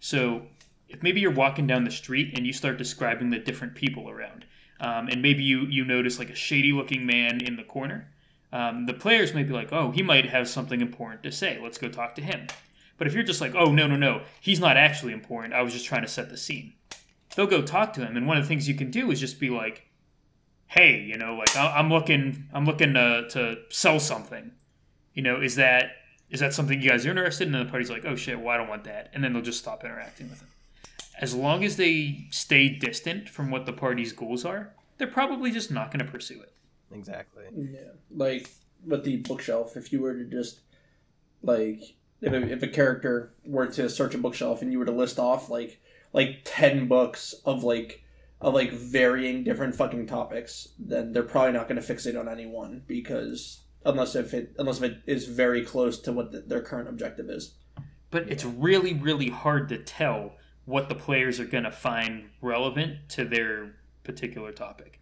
So 0.00 0.42
if 0.88 1.02
maybe 1.02 1.20
you're 1.20 1.30
walking 1.30 1.66
down 1.66 1.84
the 1.84 1.90
street 1.90 2.36
and 2.36 2.46
you 2.46 2.52
start 2.52 2.76
describing 2.76 3.30
the 3.30 3.38
different 3.38 3.74
people 3.74 4.10
around, 4.10 4.44
um, 4.80 5.08
and 5.08 5.22
maybe 5.22 5.42
you, 5.42 5.60
you 5.60 5.84
notice 5.84 6.18
like 6.18 6.30
a 6.30 6.34
shady 6.34 6.72
looking 6.72 7.06
man 7.06 7.40
in 7.40 7.56
the 7.56 7.62
corner, 7.62 8.10
um, 8.52 8.86
the 8.86 8.94
players 8.94 9.34
might 9.34 9.48
be 9.48 9.54
like, 9.54 9.72
oh, 9.72 9.90
he 9.90 10.02
might 10.02 10.26
have 10.26 10.48
something 10.48 10.80
important 10.80 11.22
to 11.22 11.32
say. 11.32 11.58
Let's 11.62 11.78
go 11.78 11.88
talk 11.88 12.14
to 12.16 12.22
him. 12.22 12.46
But 12.96 13.06
if 13.06 13.14
you're 13.14 13.24
just 13.24 13.40
like, 13.40 13.54
oh, 13.54 13.72
no, 13.72 13.86
no, 13.86 13.96
no, 13.96 14.22
he's 14.40 14.60
not 14.60 14.76
actually 14.76 15.12
important. 15.12 15.54
I 15.54 15.62
was 15.62 15.72
just 15.72 15.86
trying 15.86 16.02
to 16.02 16.08
set 16.08 16.30
the 16.30 16.36
scene. 16.36 16.74
They'll 17.34 17.46
go 17.46 17.62
talk 17.62 17.92
to 17.94 18.06
him. 18.06 18.16
And 18.16 18.26
one 18.28 18.36
of 18.36 18.44
the 18.44 18.48
things 18.48 18.68
you 18.68 18.74
can 18.74 18.90
do 18.90 19.10
is 19.10 19.18
just 19.18 19.40
be 19.40 19.50
like, 19.50 19.88
hey, 20.68 21.00
you 21.00 21.16
know, 21.16 21.34
like 21.34 21.56
I- 21.56 21.76
I'm 21.78 21.90
looking, 21.90 22.48
I'm 22.52 22.64
looking 22.66 22.94
to, 22.94 23.26
to 23.30 23.56
sell 23.70 24.00
something. 24.00 24.52
You 25.14 25.22
know, 25.22 25.40
is 25.40 25.56
that 25.56 25.92
is 26.30 26.40
that 26.40 26.52
something 26.52 26.80
you 26.82 26.88
guys 26.88 27.06
are 27.06 27.10
interested 27.10 27.46
in? 27.46 27.54
And 27.54 27.66
the 27.66 27.70
party's 27.70 27.90
like, 27.90 28.04
oh 28.04 28.16
shit, 28.16 28.40
well 28.40 28.48
I 28.48 28.56
don't 28.56 28.68
want 28.68 28.84
that, 28.84 29.10
and 29.14 29.22
then 29.22 29.32
they'll 29.32 29.42
just 29.42 29.60
stop 29.60 29.84
interacting 29.84 30.28
with 30.30 30.40
them. 30.40 30.48
As 31.20 31.34
long 31.34 31.62
as 31.62 31.76
they 31.76 32.26
stay 32.30 32.68
distant 32.68 33.28
from 33.28 33.50
what 33.50 33.66
the 33.66 33.72
party's 33.72 34.12
goals 34.12 34.44
are, 34.44 34.74
they're 34.98 35.06
probably 35.06 35.52
just 35.52 35.70
not 35.70 35.92
going 35.92 36.04
to 36.04 36.10
pursue 36.10 36.40
it. 36.42 36.52
Exactly. 36.92 37.44
Yeah, 37.54 37.90
like 38.10 38.50
with 38.84 39.04
the 39.04 39.18
bookshelf, 39.18 39.76
if 39.76 39.92
you 39.92 40.00
were 40.00 40.14
to 40.14 40.24
just 40.24 40.60
like 41.42 41.80
if 42.20 42.32
a, 42.32 42.42
if 42.50 42.62
a 42.62 42.68
character 42.68 43.34
were 43.44 43.66
to 43.66 43.88
search 43.88 44.14
a 44.14 44.18
bookshelf 44.18 44.62
and 44.62 44.72
you 44.72 44.78
were 44.78 44.84
to 44.84 44.92
list 44.92 45.18
off 45.18 45.48
like 45.50 45.80
like 46.12 46.40
ten 46.44 46.88
books 46.88 47.34
of 47.44 47.62
like 47.64 48.03
of 48.44 48.52
like 48.52 48.72
varying 48.72 49.42
different 49.42 49.74
fucking 49.74 50.06
topics, 50.06 50.68
then 50.78 51.12
they're 51.12 51.22
probably 51.22 51.52
not 51.52 51.66
going 51.66 51.80
to 51.80 51.94
fixate 51.94 52.18
on 52.18 52.28
any 52.28 52.44
one 52.44 52.82
because 52.86 53.62
unless 53.86 54.14
if 54.14 54.34
it 54.34 54.54
unless 54.58 54.82
if 54.82 54.92
it 54.92 54.98
is 55.06 55.26
very 55.26 55.64
close 55.64 55.98
to 56.00 56.12
what 56.12 56.30
the, 56.30 56.40
their 56.40 56.60
current 56.60 56.86
objective 56.86 57.30
is. 57.30 57.54
But 58.10 58.28
it's 58.28 58.44
really, 58.44 58.92
really 58.92 59.30
hard 59.30 59.70
to 59.70 59.78
tell 59.78 60.34
what 60.66 60.90
the 60.90 60.94
players 60.94 61.40
are 61.40 61.46
going 61.46 61.64
to 61.64 61.72
find 61.72 62.28
relevant 62.42 63.08
to 63.08 63.24
their 63.24 63.76
particular 64.04 64.52
topic. 64.52 65.00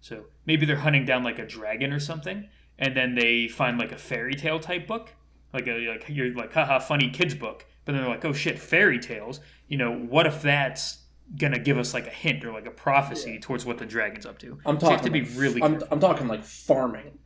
So 0.00 0.26
maybe 0.46 0.64
they're 0.64 0.76
hunting 0.76 1.04
down 1.04 1.24
like 1.24 1.40
a 1.40 1.46
dragon 1.46 1.92
or 1.92 1.98
something, 1.98 2.48
and 2.78 2.96
then 2.96 3.16
they 3.16 3.48
find 3.48 3.76
like 3.76 3.90
a 3.90 3.98
fairy 3.98 4.34
tale 4.34 4.60
type 4.60 4.86
book, 4.86 5.16
like 5.52 5.66
a 5.66 5.88
like 5.88 6.04
you're 6.08 6.32
like 6.32 6.52
haha 6.52 6.78
funny 6.78 7.10
kids 7.10 7.34
book. 7.34 7.66
But 7.84 7.92
then 7.92 8.02
they're 8.02 8.10
like, 8.10 8.24
oh 8.24 8.32
shit, 8.32 8.56
fairy 8.56 9.00
tales. 9.00 9.40
You 9.66 9.78
know, 9.78 9.92
what 9.92 10.28
if 10.28 10.42
that's 10.42 10.98
gonna 11.36 11.58
give 11.58 11.78
us 11.78 11.94
like 11.94 12.06
a 12.06 12.10
hint 12.10 12.44
or 12.44 12.52
like 12.52 12.66
a 12.66 12.70
prophecy 12.70 13.38
towards 13.38 13.64
what 13.66 13.78
the 13.78 13.86
dragon's 13.86 14.26
up 14.26 14.38
to? 14.40 14.58
I'm 14.64 14.78
So 14.80 14.86
you 14.86 14.92
have 14.92 15.02
talking 15.02 15.04
to 15.04 15.10
be 15.10 15.20
like, 15.22 15.30
really. 15.34 15.62
I'm. 15.62 15.82
I'm 15.90 16.00
talking 16.00 16.28
like 16.28 16.44
farming. 16.44 17.18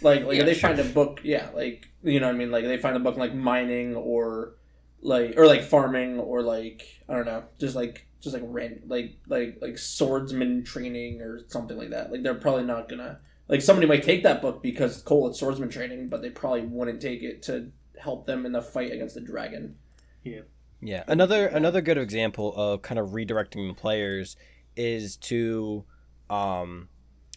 Like 0.00 0.24
like 0.24 0.36
Yeah, 0.36 0.44
they 0.44 0.54
sure. 0.54 0.70
find 0.70 0.78
a 0.78 0.84
book, 0.84 1.20
yeah, 1.24 1.50
like 1.54 1.88
you 2.02 2.20
know 2.20 2.26
what 2.26 2.34
I 2.34 2.38
mean, 2.38 2.50
like 2.50 2.64
they 2.64 2.78
find 2.78 2.96
a 2.96 3.00
book 3.00 3.16
like 3.16 3.34
mining 3.34 3.94
or 3.96 4.54
like 5.00 5.34
or 5.36 5.46
like 5.46 5.62
farming 5.62 6.18
or 6.18 6.42
like 6.42 6.82
I 7.08 7.14
don't 7.14 7.26
know, 7.26 7.44
just 7.58 7.76
like 7.76 8.06
just 8.20 8.34
like 8.34 8.42
rent 8.46 8.88
like 8.88 9.18
like 9.28 9.58
like 9.60 9.78
swordsman 9.78 10.64
training 10.64 11.20
or 11.20 11.40
something 11.48 11.76
like 11.76 11.90
that. 11.90 12.10
Like 12.10 12.22
they're 12.22 12.34
probably 12.34 12.64
not 12.64 12.88
gonna 12.88 13.20
like 13.48 13.62
somebody 13.62 13.86
might 13.86 14.02
take 14.02 14.22
that 14.22 14.40
book 14.42 14.62
because 14.62 15.02
cool 15.02 15.28
it's 15.28 15.38
swordsman 15.38 15.68
training, 15.68 16.08
but 16.08 16.22
they 16.22 16.30
probably 16.30 16.62
wouldn't 16.62 17.02
take 17.02 17.22
it 17.22 17.42
to 17.44 17.70
help 18.00 18.26
them 18.26 18.46
in 18.46 18.52
the 18.52 18.62
fight 18.62 18.92
against 18.92 19.14
the 19.14 19.20
dragon. 19.20 19.76
Yeah. 20.22 20.40
Yeah, 20.80 21.02
another 21.08 21.46
another 21.48 21.80
good 21.80 21.98
example 21.98 22.54
of 22.54 22.82
kind 22.82 22.98
of 22.98 23.08
redirecting 23.08 23.68
the 23.68 23.74
players 23.74 24.36
is 24.76 25.16
to 25.16 25.84
um 26.30 26.88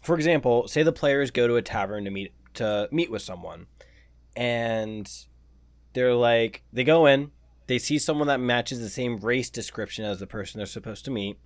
for 0.04 0.16
example, 0.16 0.68
say 0.68 0.84
the 0.84 0.92
players 0.92 1.32
go 1.32 1.48
to 1.48 1.56
a 1.56 1.62
tavern 1.62 2.06
to 2.06 2.12
meet 2.12 2.34
to 2.56 2.88
meet 2.92 3.10
with 3.10 3.22
someone 3.22 3.68
and 4.36 5.10
they're 5.94 6.14
like 6.14 6.64
they 6.72 6.84
go 6.84 7.06
in, 7.06 7.32
they 7.68 7.80
see 7.80 7.98
someone 7.98 8.28
that 8.28 8.40
matches 8.40 8.80
the 8.80 8.90
same 8.90 9.18
race 9.18 9.50
description 9.50 10.06
as 10.06 10.20
the 10.20 10.28
person 10.28 10.60
they're 10.60 10.66
supposed 10.68 11.06
to 11.06 11.12
meet. 11.12 11.40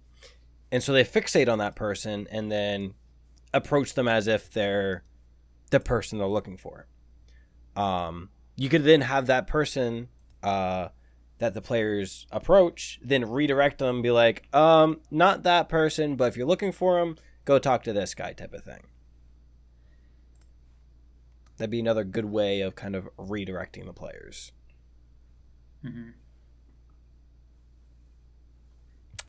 And 0.72 0.84
so 0.84 0.92
they 0.92 1.04
fixate 1.04 1.48
on 1.48 1.60
that 1.60 1.76
person 1.76 2.28
and 2.30 2.52
then 2.52 2.94
approach 3.54 3.94
them 3.94 4.08
as 4.08 4.28
if 4.28 4.52
they're 4.52 5.04
the 5.72 5.80
person 5.80 6.18
they're 6.18 6.28
looking 6.28 6.58
for. 6.58 6.88
Um 7.78 8.30
you 8.58 8.68
could 8.68 8.84
then 8.84 9.02
have 9.02 9.28
that 9.28 9.48
person 9.48 10.10
uh 10.44 10.90
that 11.38 11.54
the 11.54 11.62
players 11.62 12.26
approach, 12.32 13.00
then 13.04 13.30
redirect 13.30 13.80
them, 13.80 14.02
be 14.02 14.12
like, 14.12 14.48
um, 14.54 15.02
not 15.12 15.44
that 15.44 15.68
person, 15.68 16.16
but 16.16 16.26
if 16.30 16.38
you're 16.38 16.48
looking 16.48 16.72
for 16.72 17.00
him, 17.00 17.18
go 17.44 17.60
talk 17.60 17.84
to 17.84 17.94
this 17.94 18.14
guy, 18.16 18.34
type 18.34 18.54
of 18.54 18.64
thing. 18.64 18.84
That'd 21.58 21.72
be 21.72 21.80
another 21.80 22.04
good 22.04 22.26
way 22.26 22.62
of 22.62 22.76
kind 22.76 22.96
of 22.96 23.10
redirecting 23.18 23.86
the 23.86 23.94
players. 23.94 24.52
Mhm. 25.84 26.14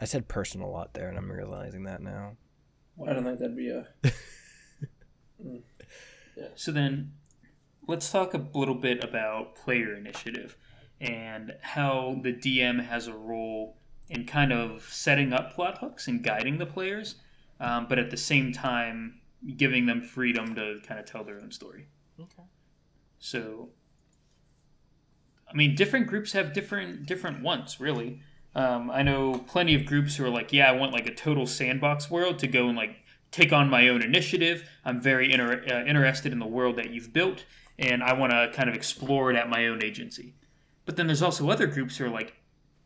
I 0.00 0.04
said 0.04 0.28
person 0.28 0.60
a 0.60 0.68
lot 0.68 0.94
there, 0.94 1.08
and 1.08 1.16
I'm 1.16 1.30
realizing 1.30 1.84
that 1.84 2.02
now. 2.02 2.36
I 3.06 3.12
don't 3.12 3.24
think 3.24 3.38
that'd 3.38 3.56
be 3.56 3.70
a 3.70 3.88
So 6.54 6.70
then, 6.72 7.12
let's 7.86 8.10
talk 8.10 8.34
a 8.34 8.46
little 8.54 8.74
bit 8.74 9.02
about 9.02 9.54
player 9.54 9.94
initiative 9.94 10.56
and 11.00 11.54
how 11.60 12.18
the 12.22 12.32
DM 12.32 12.86
has 12.86 13.06
a 13.06 13.14
role 13.14 13.76
in 14.08 14.24
kind 14.24 14.52
of 14.52 14.88
setting 14.90 15.32
up 15.32 15.54
plot 15.54 15.78
hooks 15.78 16.06
and 16.08 16.22
guiding 16.22 16.58
the 16.58 16.66
players, 16.66 17.16
um, 17.60 17.86
but 17.88 17.98
at 17.98 18.10
the 18.10 18.16
same 18.16 18.52
time 18.52 19.20
giving 19.56 19.86
them 19.86 20.02
freedom 20.02 20.54
to 20.54 20.80
kind 20.86 20.98
of 20.98 21.06
tell 21.06 21.24
their 21.24 21.40
own 21.40 21.50
story. 21.50 21.86
Okay. 22.18 22.42
So, 23.18 23.70
I 25.50 25.54
mean, 25.54 25.74
different 25.74 26.06
groups 26.06 26.32
have 26.32 26.52
different 26.52 27.06
different 27.06 27.42
wants, 27.42 27.80
really. 27.80 28.20
Um, 28.54 28.90
I 28.90 29.02
know 29.02 29.44
plenty 29.46 29.74
of 29.74 29.84
groups 29.84 30.16
who 30.16 30.24
are 30.24 30.30
like, 30.30 30.52
yeah, 30.52 30.70
I 30.70 30.72
want 30.72 30.92
like 30.92 31.06
a 31.06 31.14
total 31.14 31.46
sandbox 31.46 32.10
world 32.10 32.38
to 32.38 32.46
go 32.46 32.68
and 32.68 32.76
like 32.76 32.96
take 33.30 33.52
on 33.52 33.68
my 33.68 33.88
own 33.88 34.02
initiative. 34.02 34.68
I'm 34.84 35.00
very 35.00 35.30
inter- 35.30 35.62
uh, 35.70 35.84
interested 35.84 36.32
in 36.32 36.38
the 36.38 36.46
world 36.46 36.76
that 36.76 36.90
you've 36.90 37.12
built, 37.12 37.44
and 37.78 38.02
I 38.02 38.14
want 38.14 38.32
to 38.32 38.50
kind 38.54 38.70
of 38.70 38.74
explore 38.74 39.30
it 39.30 39.36
at 39.36 39.50
my 39.50 39.66
own 39.66 39.84
agency. 39.84 40.34
But 40.86 40.96
then 40.96 41.06
there's 41.06 41.22
also 41.22 41.50
other 41.50 41.66
groups 41.66 41.98
who 41.98 42.06
are 42.06 42.10
like, 42.10 42.34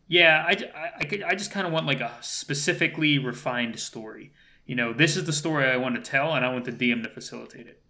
yeah, 0.08 0.44
I, 0.44 0.56
I, 0.74 0.90
I, 0.98 1.04
could, 1.04 1.22
I 1.22 1.34
just 1.36 1.52
kind 1.52 1.66
of 1.66 1.72
want 1.72 1.86
like 1.86 2.00
a 2.00 2.16
specifically 2.20 3.18
refined 3.18 3.78
story. 3.78 4.32
You 4.66 4.74
know, 4.74 4.92
this 4.92 5.16
is 5.16 5.24
the 5.24 5.32
story 5.32 5.66
I 5.66 5.76
want 5.76 5.94
to 5.94 6.10
tell, 6.10 6.34
and 6.34 6.44
I 6.44 6.52
want 6.52 6.64
the 6.64 6.72
DM 6.72 7.04
to 7.04 7.08
facilitate 7.08 7.68
it. 7.68 7.82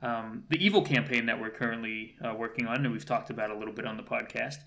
Um, 0.00 0.44
the 0.50 0.64
evil 0.64 0.82
campaign 0.82 1.26
that 1.26 1.40
we're 1.40 1.50
currently 1.50 2.14
uh, 2.24 2.34
working 2.34 2.66
on, 2.66 2.84
and 2.84 2.92
we've 2.92 3.06
talked 3.06 3.30
about 3.30 3.50
a 3.50 3.58
little 3.58 3.74
bit 3.74 3.86
on 3.86 3.96
the 3.96 4.02
podcast, 4.02 4.58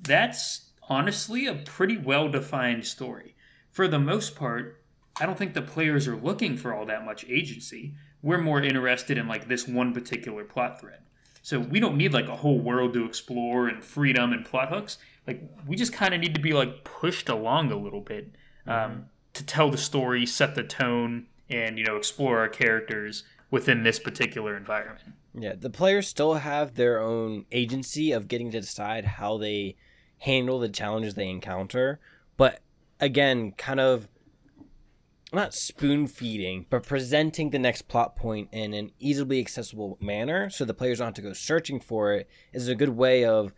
that's 0.00 0.70
honestly 0.88 1.46
a 1.46 1.54
pretty 1.54 1.96
well 1.96 2.28
defined 2.28 2.86
story. 2.86 3.36
For 3.70 3.86
the 3.86 3.98
most 3.98 4.34
part, 4.34 4.82
I 5.20 5.26
don't 5.26 5.36
think 5.36 5.54
the 5.54 5.62
players 5.62 6.08
are 6.08 6.16
looking 6.16 6.56
for 6.56 6.72
all 6.72 6.86
that 6.86 7.04
much 7.04 7.24
agency. 7.28 7.94
We're 8.22 8.40
more 8.40 8.62
interested 8.62 9.18
in 9.18 9.28
like 9.28 9.48
this 9.48 9.68
one 9.68 9.92
particular 9.92 10.44
plot 10.44 10.80
thread. 10.80 11.00
So 11.48 11.58
we 11.58 11.80
don't 11.80 11.96
need 11.96 12.12
like 12.12 12.28
a 12.28 12.36
whole 12.36 12.58
world 12.58 12.92
to 12.92 13.06
explore 13.06 13.68
and 13.68 13.82
freedom 13.82 14.34
and 14.34 14.44
plot 14.44 14.68
hooks. 14.68 14.98
Like 15.26 15.42
we 15.66 15.76
just 15.76 15.94
kind 15.94 16.12
of 16.12 16.20
need 16.20 16.34
to 16.34 16.40
be 16.42 16.52
like 16.52 16.84
pushed 16.84 17.30
along 17.30 17.72
a 17.72 17.76
little 17.76 18.02
bit 18.02 18.34
um, 18.66 19.06
to 19.32 19.42
tell 19.42 19.70
the 19.70 19.78
story, 19.78 20.26
set 20.26 20.54
the 20.54 20.62
tone, 20.62 21.24
and 21.48 21.78
you 21.78 21.86
know 21.86 21.96
explore 21.96 22.40
our 22.40 22.50
characters 22.50 23.24
within 23.50 23.82
this 23.82 23.98
particular 23.98 24.58
environment. 24.58 25.14
Yeah, 25.32 25.54
the 25.58 25.70
players 25.70 26.06
still 26.06 26.34
have 26.34 26.74
their 26.74 27.00
own 27.00 27.46
agency 27.50 28.12
of 28.12 28.28
getting 28.28 28.50
to 28.50 28.60
decide 28.60 29.06
how 29.06 29.38
they 29.38 29.76
handle 30.18 30.58
the 30.58 30.68
challenges 30.68 31.14
they 31.14 31.30
encounter, 31.30 31.98
but 32.36 32.60
again, 33.00 33.52
kind 33.52 33.80
of 33.80 34.06
not 35.32 35.52
spoon 35.52 36.06
feeding, 36.06 36.66
but 36.70 36.86
presenting 36.86 37.50
the 37.50 37.58
next 37.58 37.82
plot 37.82 38.16
point 38.16 38.48
in 38.52 38.72
an 38.72 38.92
easily 38.98 39.40
accessible 39.40 39.98
manner 40.00 40.48
so 40.48 40.64
the 40.64 40.74
players 40.74 40.98
don't 40.98 41.08
have 41.08 41.14
to 41.14 41.22
go 41.22 41.32
searching 41.32 41.80
for 41.80 42.14
it 42.14 42.28
is 42.52 42.68
a 42.68 42.74
good 42.74 42.90
way 42.90 43.24
of 43.24 43.52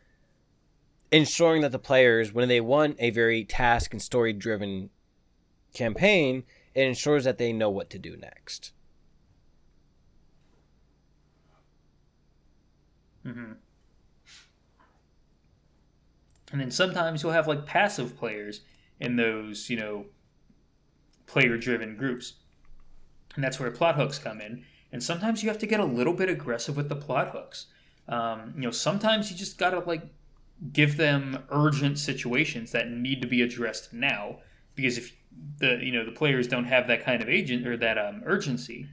ensuring 1.12 1.62
that 1.62 1.72
the 1.72 1.78
players, 1.78 2.32
when 2.32 2.48
they 2.48 2.60
want 2.60 2.96
a 2.98 3.10
very 3.10 3.44
task 3.44 3.92
and 3.92 4.02
story 4.02 4.32
driven 4.32 4.90
campaign, 5.74 6.44
it 6.74 6.82
ensures 6.82 7.24
that 7.24 7.38
they 7.38 7.52
know 7.52 7.70
what 7.70 7.90
to 7.90 7.98
do 7.98 8.16
next. 8.16 8.72
Mm-hmm. 13.26 13.52
And 16.52 16.60
then 16.60 16.70
sometimes 16.70 17.22
you'll 17.22 17.32
have 17.32 17.46
like 17.46 17.66
passive 17.66 18.16
players 18.16 18.62
in 18.98 19.16
those, 19.16 19.70
you 19.70 19.76
know, 19.76 20.06
player 21.30 21.56
driven 21.56 21.96
groups. 21.96 22.34
And 23.34 23.44
that's 23.44 23.60
where 23.60 23.70
plot 23.70 23.94
hooks 23.96 24.18
come 24.18 24.40
in. 24.40 24.64
And 24.92 25.02
sometimes 25.02 25.42
you 25.42 25.48
have 25.48 25.58
to 25.58 25.66
get 25.66 25.78
a 25.80 25.84
little 25.84 26.12
bit 26.14 26.28
aggressive 26.28 26.76
with 26.76 26.88
the 26.88 26.96
plot 26.96 27.30
hooks. 27.30 27.66
Um, 28.08 28.52
you 28.56 28.62
know, 28.62 28.70
sometimes 28.72 29.30
you 29.30 29.36
just 29.36 29.56
gotta 29.56 29.78
like 29.80 30.02
give 30.72 30.96
them 30.96 31.44
urgent 31.50 31.98
situations 31.98 32.72
that 32.72 32.90
need 32.90 33.22
to 33.22 33.28
be 33.28 33.40
addressed 33.42 33.92
now. 33.92 34.38
Because 34.74 34.98
if 34.98 35.12
the 35.58 35.78
you 35.80 35.92
know 35.92 36.04
the 36.04 36.10
players 36.12 36.48
don't 36.48 36.64
have 36.64 36.88
that 36.88 37.04
kind 37.04 37.22
of 37.22 37.28
agent 37.28 37.66
or 37.66 37.76
that 37.76 37.96
um, 37.98 38.22
urgency, 38.26 38.88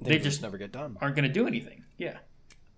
They, 0.00 0.10
They 0.12 0.16
just 0.16 0.24
just- 0.24 0.42
never 0.42 0.56
get 0.56 0.72
done. 0.72 0.96
aren't 1.00 1.14
going 1.16 1.28
to 1.28 1.32
do 1.40 1.46
anything. 1.46 1.84
Yeah. 1.98 2.18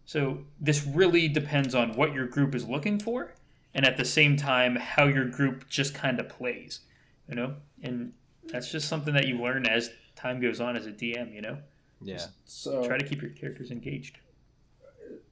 So 0.04 0.44
this 0.60 0.84
really 0.84 1.28
depends 1.28 1.74
on 1.76 1.92
what 1.94 2.12
your 2.12 2.26
group 2.26 2.56
is 2.56 2.66
looking 2.66 2.98
for, 2.98 3.34
and 3.72 3.86
at 3.86 3.96
the 3.96 4.04
same 4.04 4.36
time 4.36 4.74
how 4.74 5.04
your 5.06 5.26
group 5.26 5.68
just 5.68 5.94
kind 5.94 6.18
of 6.18 6.28
plays, 6.28 6.80
you 7.28 7.36
know. 7.36 7.54
And 7.84 8.12
that's 8.50 8.70
just 8.70 8.88
something 8.88 9.14
that 9.14 9.26
you 9.26 9.38
learn 9.38 9.66
as 9.66 9.90
time 10.16 10.40
goes 10.40 10.60
on 10.60 10.76
as 10.76 10.86
a 10.86 10.92
DM. 10.92 11.34
You 11.34 11.40
know, 11.42 11.58
Yeah. 12.00 12.24
So 12.44 12.84
try 12.86 12.98
to 12.98 13.04
keep 13.06 13.22
your 13.22 13.30
characters 13.30 13.70
engaged. 13.70 14.18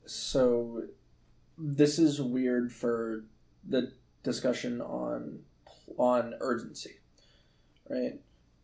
so 0.07 0.85
this 1.59 1.99
is 1.99 2.20
weird 2.20 2.73
for 2.73 3.25
the 3.68 3.92
discussion 4.23 4.81
on 4.81 5.40
on 5.99 6.35
urgency 6.40 6.96
right 7.88 8.18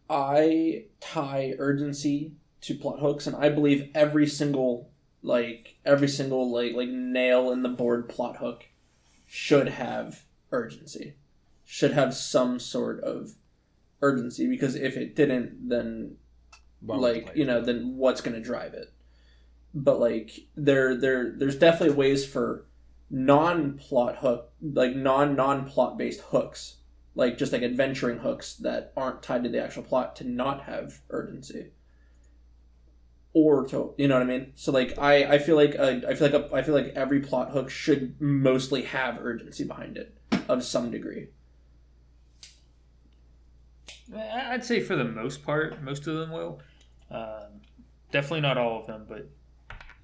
i 0.09 0.85
tie 1.01 1.55
urgency 1.59 2.33
to 2.61 2.75
plot 2.75 3.01
hooks 3.01 3.27
and 3.27 3.37
i 3.37 3.49
believe 3.49 3.91
every 3.95 4.27
single 4.27 4.89
like 5.23 5.77
every 5.85 6.09
single 6.09 6.51
like 6.51 6.73
like 6.75 6.89
nail 6.89 7.51
in 7.53 7.63
the 7.63 7.69
board 7.69 8.09
plot 8.09 8.37
hook 8.39 8.67
should 9.27 9.69
have 9.69 10.25
urgency 10.53 11.15
should 11.65 11.93
have 11.93 12.15
some 12.15 12.59
sort 12.59 13.01
of 13.01 13.35
urgency 14.03 14.47
because 14.47 14.75
if 14.75 14.97
it 14.97 15.17
didn't 15.17 15.69
then 15.69 16.17
the 16.83 16.95
like 16.95 17.31
you 17.35 17.45
know 17.45 17.61
then 17.61 17.97
what's 17.97 18.21
going 18.21 18.37
to 18.37 18.43
drive 18.43 18.75
it? 18.75 18.93
But 19.75 20.01
like 20.01 20.31
there 20.57 20.97
there 20.97 21.35
there's 21.37 21.59
definitely 21.59 21.97
ways 21.97 22.27
for 22.27 22.67
non-plot 23.09 24.17
hook 24.17 24.51
like 24.61 24.95
non 24.97 25.37
non-plot 25.37 25.97
based 25.97 26.21
hooks 26.21 26.77
like 27.15 27.39
just 27.39 27.53
like 27.53 27.63
adventuring 27.63 28.19
hooks 28.19 28.55
that 28.55 28.93
aren't 28.97 29.23
tied 29.23 29.45
to 29.45 29.49
the 29.49 29.63
actual 29.63 29.83
plot 29.83 30.17
to 30.17 30.25
not 30.25 30.65
have 30.65 31.01
urgency. 31.11 31.71
Or 33.33 33.67
to 33.69 33.95
you 33.99 34.09
know 34.09 34.15
what 34.15 34.23
i 34.23 34.27
mean? 34.27 34.53
So 34.55 34.73
like 34.73 34.99
i 34.99 35.25
i 35.25 35.39
feel 35.39 35.57
like 35.57 35.77
uh, 35.79 36.01
i 36.09 36.15
feel 36.15 36.31
like 36.31 36.35
a, 36.35 36.55
i 36.55 36.63
feel 36.63 36.75
like 36.75 36.93
every 36.95 37.21
plot 37.21 37.51
hook 37.51 37.71
should 37.71 38.21
mostly 38.21 38.83
have 38.83 39.19
urgency 39.21 39.65
behind 39.65 39.97
it 39.97 40.17
of 40.49 40.65
some 40.65 40.91
degree 40.91 41.29
I'd 44.15 44.65
say 44.65 44.81
for 44.81 44.97
the 44.97 45.05
most 45.05 45.43
part, 45.45 45.83
most 45.83 46.07
of 46.07 46.17
them 46.17 46.31
will. 46.31 46.61
Um, 47.11 47.61
definitely 48.13 48.41
not 48.41 48.59
all 48.59 48.81
of 48.81 48.87
them, 48.87 49.07
but 49.09 49.29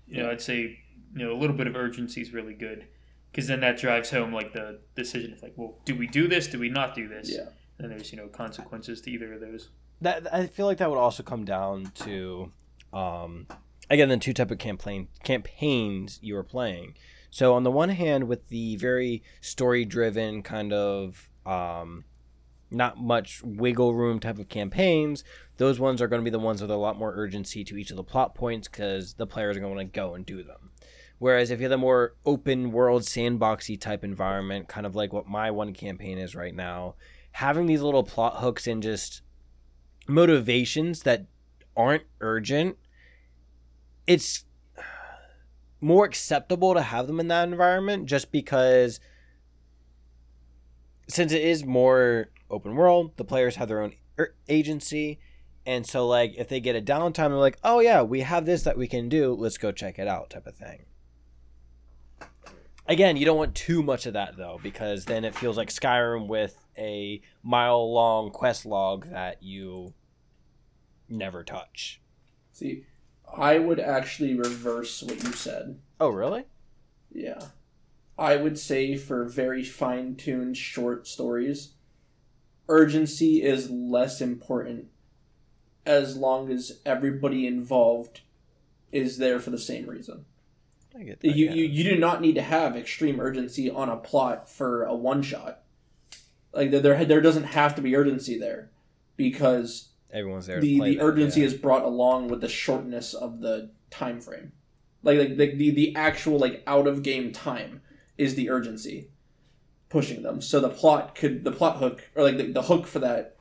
you 0.07 0.23
know, 0.23 0.31
I'd 0.31 0.41
say 0.41 0.79
you 1.15 1.25
know 1.27 1.33
a 1.33 1.39
little 1.39 1.57
bit 1.57 1.67
of 1.67 1.77
urgency 1.77 2.21
is 2.21 2.33
really 2.33 2.55
good 2.55 2.87
because 3.31 3.47
then 3.49 3.61
that 3.61 3.79
drives 3.79 4.11
home 4.11 4.33
like 4.33 4.53
the 4.53 4.81
decision 4.95 5.33
of 5.33 5.43
like, 5.43 5.53
well, 5.57 5.79
do 5.85 5.95
we 5.95 6.07
do 6.07 6.29
this? 6.29 6.47
Do 6.49 6.59
we 6.59 6.69
not 6.69 6.95
do 6.95 7.09
this? 7.09 7.31
yeah 7.31 7.47
And 7.79 7.91
there's 7.91 8.13
you 8.13 8.19
know 8.19 8.29
consequences 8.29 9.01
to 9.03 9.11
either 9.11 9.35
of 9.35 9.41
those. 9.41 9.71
that 10.01 10.33
I 10.35 10.47
feel 10.47 10.67
like 10.67 10.79
that 10.79 10.91
would 10.91 10.99
also 10.99 11.23
come 11.23 11.45
down 11.45 11.93
to 12.07 12.53
um 12.93 13.47
again 13.89 14.09
the 14.09 14.17
two 14.17 14.33
type 14.33 14.51
of 14.51 14.59
campaign 14.59 15.09
campaigns 15.25 16.19
you 16.23 16.35
were 16.35 16.45
playing. 16.45 16.95
So 17.31 17.55
on 17.55 17.63
the 17.63 17.71
one 17.71 17.89
hand 17.89 18.29
with 18.29 18.49
the 18.49 18.77
very 18.77 19.23
story 19.41 19.85
driven 19.85 20.43
kind 20.43 20.73
of 20.73 21.29
um 21.47 22.05
not 22.75 22.99
much 22.99 23.43
wiggle 23.43 23.95
room 23.95 24.21
type 24.21 24.39
of 24.39 24.49
campaigns, 24.49 25.25
those 25.57 25.79
ones 25.79 26.01
are 26.01 26.09
going 26.09 26.21
to 26.21 26.25
be 26.25 26.31
the 26.31 26.39
ones 26.39 26.61
with 26.61 26.71
a 26.71 26.77
lot 26.77 26.99
more 26.99 27.13
urgency 27.15 27.65
to 27.65 27.77
each 27.77 27.91
of 27.91 27.97
the 27.97 28.05
plot 28.05 28.35
points 28.35 28.69
because 28.69 29.15
the 29.15 29.27
players 29.27 29.57
are 29.57 29.61
going 29.61 29.73
to 29.73 29.77
want 29.77 29.93
to 29.93 29.99
go 29.99 30.15
and 30.15 30.27
do 30.27 30.43
them. 30.43 30.71
Whereas 31.19 31.51
if 31.51 31.61
you 31.61 31.65
have 31.65 31.71
the 31.71 31.79
more 31.79 32.15
open 32.27 32.73
world 32.73 33.03
sandboxy 33.03 33.81
type 33.81 34.03
environment, 34.03 34.67
kind 34.67 34.87
of 34.87 34.97
like 34.97 35.13
what 35.13 35.29
my 35.29 35.51
one 35.51 35.73
campaign 35.73 36.19
is 36.19 36.35
right 36.35 36.55
now, 36.55 36.97
having 37.33 37.67
these 37.67 37.81
little 37.81 38.03
plot 38.03 38.39
hooks 38.39 38.67
and 38.67 38.83
just 38.83 39.23
motivations 40.09 41.03
that 41.03 41.27
aren't 41.77 42.03
urgent, 42.21 42.77
it's 44.07 44.45
more 45.81 46.05
acceptable 46.05 46.75
to 46.75 46.83
have 46.83 47.07
them 47.07 47.21
in 47.21 47.29
that 47.29 47.49
environment 47.49 48.07
just 48.07 48.33
because 48.33 49.01
since 51.13 51.33
it 51.33 51.43
is 51.43 51.65
more 51.65 52.31
open 52.51 52.75
world, 52.75 53.17
the 53.17 53.25
players 53.25 53.57
have 53.57 53.69
their 53.69 53.81
own 53.83 53.93
er, 54.19 54.35
agency. 54.49 55.19
And 55.65 55.87
so, 55.87 56.07
like, 56.07 56.35
if 56.37 56.49
they 56.49 56.61
get 56.61 56.75
a 56.75 56.83
downtime, 56.83 57.29
they're 57.29 57.37
like, 57.37 57.59
oh, 57.63 57.79
yeah, 57.81 58.03
we 58.03 58.21
have 58.21 58.47
this 58.47 58.63
that 58.65 58.77
we 58.77 58.89
can 58.89 59.09
do. 59.09 59.33
Let's 59.35 59.59
go 59.59 59.71
check 59.71 59.99
it 59.99 60.09
out, 60.09 60.31
type 60.31 60.47
of 60.47 60.57
thing. 60.57 60.87
Again, 62.89 63.17
you 63.17 63.25
don't 63.25 63.37
want 63.37 63.55
too 63.55 63.83
much 63.83 64.07
of 64.07 64.15
that, 64.15 64.37
though, 64.37 64.59
because 64.61 65.05
then 65.05 65.25
it 65.25 65.37
feels 65.37 65.57
like 65.57 65.69
Skyrim 65.69 66.27
with 66.27 66.67
a 66.77 67.21
mile 67.43 67.93
long 67.93 68.31
quest 68.31 68.67
log 68.67 69.09
that 69.11 69.41
you 69.43 69.95
never 71.09 71.45
touch. 71.45 72.01
see 72.53 72.85
i 73.37 73.59
would 73.59 73.79
actually 73.79 74.35
reverse 74.35 75.03
what 75.03 75.23
you 75.23 75.33
said 75.33 75.79
Oh, 76.01 76.09
really? 76.09 76.45
Yeah. 77.13 77.39
I 78.23 78.37
would 78.37 78.57
say 78.57 78.97
for 78.97 79.25
very 79.25 79.65
fine 79.65 80.15
tuned 80.15 80.57
short 80.57 81.09
stories, 81.09 81.73
urgency 82.69 83.43
is 83.43 83.69
less 83.69 84.21
important 84.21 84.87
as 85.85 86.17
long 86.17 86.49
as 86.49 86.79
everybody 86.87 87.49
involved 87.49 88.21
is 88.93 89.19
there 89.19 89.41
for 89.41 89.51
the 89.51 89.59
same 89.59 89.87
reason. 89.87 90.25
I 90.97 91.03
get 91.03 91.19
that. 91.19 91.35
You, 91.37 91.47
yeah. 91.47 91.53
you, 91.53 91.65
you 91.65 91.83
do 91.83 91.99
not 91.99 92.21
need 92.21 92.37
to 92.37 92.43
have 92.43 92.77
extreme 92.77 93.19
urgency 93.19 93.69
on 93.69 93.89
a 93.89 93.97
plot 93.97 94.49
for 94.49 94.85
a 94.85 94.95
one 94.95 95.23
shot. 95.23 95.63
Like 96.53 96.71
there, 96.71 97.05
there, 97.05 97.21
doesn't 97.21 97.43
have 97.43 97.75
to 97.75 97.83
be 97.83 97.97
urgency 97.97 98.39
there 98.39 98.71
because 99.17 99.89
Everyone's 100.13 100.47
there. 100.47 100.61
to 100.61 100.63
the, 100.63 100.79
play 100.79 100.91
the 100.91 100.99
that, 100.99 101.05
urgency 101.05 101.41
yeah. 101.41 101.47
is 101.47 101.55
brought 101.55 101.83
along 101.83 102.29
with 102.29 102.41
the 102.41 102.49
shortness 102.49 103.15
of 103.15 103.41
the 103.41 103.71
time 103.91 104.21
frame 104.21 104.53
like 105.03 105.19
like 105.19 105.37
the, 105.37 105.55
the, 105.55 105.71
the 105.71 105.97
actual 105.97 106.39
like 106.39 106.63
out 106.67 106.87
of 106.87 107.03
game 107.03 107.33
time 107.33 107.83
is 108.19 108.35
the 108.35 108.51
urgency 108.51 109.11
pushing 109.89 110.23
them. 110.23 110.41
So 110.41 110.61
the 110.61 110.69
plot 110.71 111.15
could 111.15 111.45
the 111.45 111.53
plot 111.53 111.77
hook 111.79 112.09
or 112.15 112.23
like 112.23 112.39
the, 112.39 112.45
the 112.53 112.63
hook 112.63 112.87
for 112.87 112.99
that 113.01 113.37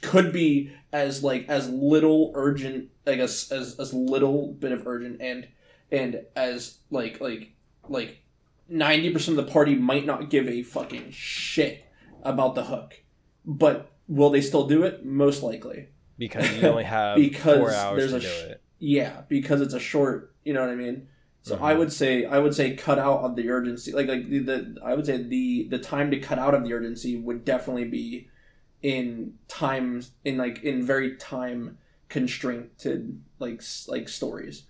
could 0.00 0.32
be 0.32 0.72
as 0.92 1.22
like 1.22 1.46
as 1.48 1.68
little 1.68 2.32
urgent 2.34 2.88
like 3.04 3.18
as, 3.18 3.50
as 3.52 3.78
as 3.78 3.92
little 3.92 4.52
bit 4.52 4.72
of 4.72 4.86
urgent 4.86 5.20
and 5.20 5.46
and 5.92 6.22
as 6.34 6.78
like 6.90 7.20
like 7.20 7.52
like 7.88 8.22
90% 8.72 9.28
of 9.28 9.36
the 9.36 9.42
party 9.42 9.74
might 9.74 10.06
not 10.06 10.30
give 10.30 10.48
a 10.48 10.62
fucking 10.62 11.10
shit 11.10 11.84
about 12.22 12.54
the 12.54 12.64
hook. 12.64 12.94
But 13.44 13.90
will 14.08 14.30
they 14.30 14.40
still 14.40 14.66
do 14.66 14.84
it? 14.84 15.04
Most 15.04 15.42
likely. 15.42 15.88
Because 16.16 16.50
you 16.56 16.66
only 16.66 16.84
have 16.98 17.16
Because 17.16 17.58
four 17.58 17.74
hours 17.74 18.10
there's 18.10 18.10
to 18.12 18.16
a 18.16 18.20
do 18.46 18.50
it. 18.52 18.62
yeah 18.78 19.20
because 19.28 19.60
it's 19.60 19.74
a 19.74 19.80
short 19.80 20.34
you 20.44 20.52
know 20.54 20.60
what 20.60 20.70
i 20.70 20.74
mean 20.74 21.08
so 21.46 21.56
Mhm. 21.56 21.62
i 21.70 21.74
would 21.74 21.92
say 21.92 22.24
i 22.24 22.38
would 22.38 22.54
say 22.54 22.74
cut 22.74 22.98
out 22.98 23.20
of 23.20 23.36
the 23.36 23.48
urgency 23.50 23.92
like 23.92 24.08
like 24.08 24.24
the, 24.28 24.38
the 24.40 24.58
i 24.84 24.94
would 24.94 25.06
say 25.06 25.16
the 25.22 25.68
the 25.70 25.78
time 25.78 26.10
to 26.10 26.18
cut 26.18 26.38
out 26.38 26.54
of 26.54 26.64
the 26.64 26.72
urgency 26.72 27.12
would 27.26 27.44
definitely 27.44 27.84
be 27.84 28.28
in 28.82 29.34
times 29.46 30.10
in 30.24 30.36
like 30.36 30.62
in 30.62 30.82
very 30.84 31.16
time 31.16 31.78
constrained 32.08 32.70
like 33.38 33.62
like 33.88 34.08
stories 34.08 34.64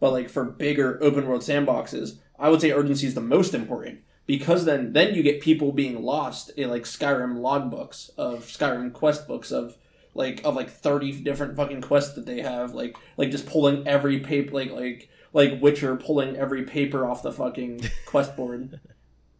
but 0.00 0.12
like 0.12 0.28
for 0.28 0.44
bigger 0.44 0.98
open 1.02 1.26
world 1.26 1.42
sandboxes 1.42 2.18
i 2.38 2.48
would 2.48 2.60
say 2.60 2.72
urgency 2.72 3.06
is 3.06 3.14
the 3.14 3.20
most 3.36 3.52
important 3.54 4.00
because 4.26 4.64
then 4.64 4.92
then 4.92 5.14
you 5.14 5.22
get 5.22 5.40
people 5.40 5.72
being 5.72 6.02
lost 6.02 6.50
in 6.50 6.70
like 6.70 6.84
skyrim 6.84 7.34
logbooks 7.40 8.10
of 8.16 8.44
skyrim 8.44 8.92
quest 8.92 9.26
books 9.26 9.50
of 9.50 9.76
like 10.14 10.40
of 10.44 10.54
like 10.54 10.70
30 10.70 11.20
different 11.22 11.56
fucking 11.56 11.80
quests 11.80 12.14
that 12.14 12.26
they 12.26 12.40
have 12.42 12.74
like 12.74 12.96
like 13.16 13.30
just 13.30 13.46
pulling 13.46 13.86
every 13.88 14.20
paper 14.20 14.52
like 14.54 14.70
like 14.70 15.08
like 15.32 15.60
witcher 15.60 15.96
pulling 15.96 16.36
every 16.36 16.62
paper 16.64 17.06
off 17.06 17.22
the 17.22 17.32
fucking 17.32 17.80
quest 18.06 18.36
board 18.36 18.78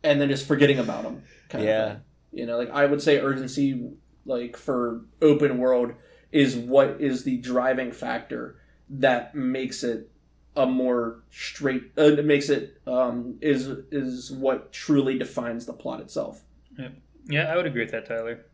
and 0.03 0.21
then 0.21 0.29
just 0.29 0.47
forgetting 0.47 0.79
about 0.79 1.03
them 1.05 1.23
kind 1.49 1.65
Yeah. 1.65 1.83
of 1.85 1.93
thing. 1.93 2.01
you 2.33 2.47
know 2.47 2.57
like 2.59 2.71
i 2.71 2.87
would 2.87 3.03
say 3.03 3.19
urgency 3.21 3.91
like 4.25 4.57
for 4.57 5.03
open 5.21 5.59
world 5.59 5.93
is 6.31 6.57
what 6.57 7.01
is 7.01 7.25
the 7.25 7.37
driving 7.39 7.93
factor 7.93 8.57
that 8.89 9.35
makes 9.35 9.83
it 9.85 10.11
a 10.57 10.67
more 10.67 11.23
straight 11.31 11.83
uh, 11.99 12.03
it 12.03 12.25
makes 12.25 12.49
it 12.51 12.81
um 12.87 13.37
is 13.41 13.67
is 13.91 14.31
what 14.31 14.73
truly 14.73 15.19
defines 15.19 15.67
the 15.67 15.73
plot 15.73 16.01
itself 16.01 16.43
Yeah, 16.79 16.89
yeah, 17.29 17.53
I 17.53 17.57
would 17.57 17.67
agree 17.67 17.83
with 17.83 17.93
that, 17.93 18.07
Tyler. 18.07 18.45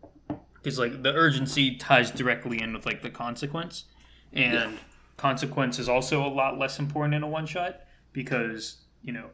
Because 0.55 0.79
like 0.79 1.03
the 1.03 1.13
urgency 1.15 1.77
ties 1.77 2.11
directly 2.11 2.61
in 2.61 2.73
with 2.75 2.85
like 2.85 3.01
the 3.03 3.11
consequence, 3.11 3.85
and 4.33 4.77
consequence 5.19 5.79
is 5.79 5.89
also 5.89 6.25
a 6.25 6.33
lot 6.33 6.59
less 6.59 6.79
important 6.79 7.13
in 7.15 7.23
a 7.23 7.29
one 7.29 7.45
shot 7.45 7.81
because 8.15 8.79
you 9.03 9.13
know 9.13 9.27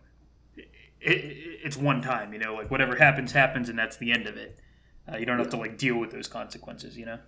it, 0.56 0.66
it- 1.00 1.60
it's 1.64 1.76
one 1.76 2.02
time. 2.02 2.32
You 2.32 2.40
know, 2.40 2.54
like 2.54 2.70
whatever 2.70 2.96
happens, 2.96 3.30
happens, 3.32 3.68
and 3.68 3.78
that's 3.78 3.96
the 3.98 4.10
end 4.10 4.26
of 4.26 4.36
it. 4.36 4.58
Uh, 5.10 5.16
you 5.18 5.24
don't 5.26 5.38
have 5.38 5.50
to 5.50 5.56
like 5.56 5.78
deal 5.78 5.96
with 5.96 6.10
those 6.10 6.26
consequences. 6.28 6.96
You 6.98 7.06
know. 7.06 7.18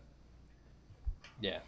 Yeah. 1.40 1.59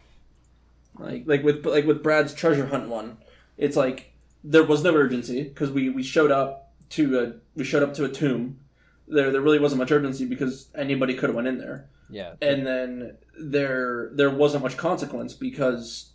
Like 0.97 1.23
like 1.27 1.43
with 1.43 1.65
like 1.65 1.85
with 1.85 2.03
Brad's 2.03 2.33
treasure 2.33 2.67
hunt 2.67 2.89
one, 2.89 3.17
it's 3.57 3.75
like 3.77 4.11
there 4.43 4.63
was 4.63 4.83
no 4.83 4.93
urgency 4.93 5.43
because 5.43 5.71
we 5.71 5.89
we 5.89 6.03
showed 6.03 6.31
up 6.31 6.73
to 6.91 7.19
a 7.19 7.33
we 7.55 7.63
showed 7.63 7.83
up 7.83 7.93
to 7.95 8.05
a 8.05 8.09
tomb. 8.09 8.59
There 9.07 9.31
there 9.31 9.41
really 9.41 9.59
wasn't 9.59 9.79
much 9.79 9.91
urgency 9.91 10.25
because 10.25 10.69
anybody 10.75 11.13
could 11.15 11.29
have 11.29 11.35
went 11.35 11.47
in 11.47 11.57
there. 11.59 11.89
Yeah. 12.11 12.33
and 12.41 12.65
then 12.65 13.17
there 13.39 14.09
there 14.15 14.31
wasn't 14.31 14.63
much 14.63 14.77
consequence 14.77 15.35
because 15.35 16.09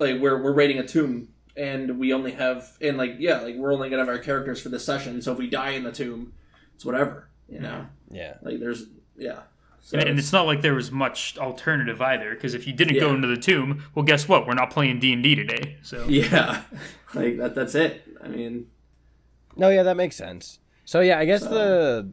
like 0.00 0.20
we're 0.20 0.42
we're 0.42 0.52
raiding 0.52 0.78
a 0.78 0.86
tomb 0.86 1.28
and 1.56 1.98
we 1.98 2.12
only 2.12 2.32
have 2.32 2.76
and 2.80 2.96
like 2.96 3.16
yeah 3.18 3.40
like 3.40 3.54
we're 3.56 3.72
only 3.72 3.88
gonna 3.90 4.02
have 4.02 4.08
our 4.08 4.18
characters 4.18 4.60
for 4.60 4.68
this 4.70 4.84
session 4.84 5.20
so 5.22 5.32
if 5.32 5.38
we 5.38 5.48
die 5.48 5.70
in 5.70 5.84
the 5.84 5.92
tomb 5.92 6.32
it's 6.74 6.84
whatever 6.84 7.28
you 7.48 7.60
know 7.60 7.86
mm-hmm. 8.08 8.16
Yeah. 8.16 8.34
like 8.42 8.58
there's 8.58 8.86
yeah 9.16 9.42
so 9.82 9.98
and, 9.98 10.10
and 10.10 10.18
it's 10.18 10.32
not 10.32 10.46
like 10.46 10.62
there 10.62 10.74
was 10.74 10.92
much 10.92 11.38
alternative 11.38 12.00
either. 12.02 12.34
Because 12.34 12.54
if 12.54 12.66
you 12.66 12.72
didn't 12.72 13.00
go 13.00 13.14
into 13.14 13.26
the 13.26 13.36
tomb, 13.36 13.82
well, 13.94 14.04
guess 14.04 14.28
what? 14.28 14.46
We're 14.46 14.54
not 14.54 14.70
playing 14.70 15.00
D 15.00 15.12
and 15.12 15.22
D 15.22 15.34
today. 15.34 15.78
So 15.82 16.04
yeah 16.08 16.62
like 17.14 17.38
that 17.38 17.54
that's 17.54 17.74
it 17.74 18.02
I 18.22 18.28
mean 18.28 18.66
No, 19.56 19.68
yeah, 19.68 19.82
that 19.82 19.96
makes 19.96 20.16
sense. 20.16 20.58
So 20.84 21.00
yeah, 21.00 21.18
I 21.18 21.24
guess 21.24 21.42
So- 21.42 21.48
the 21.48 22.12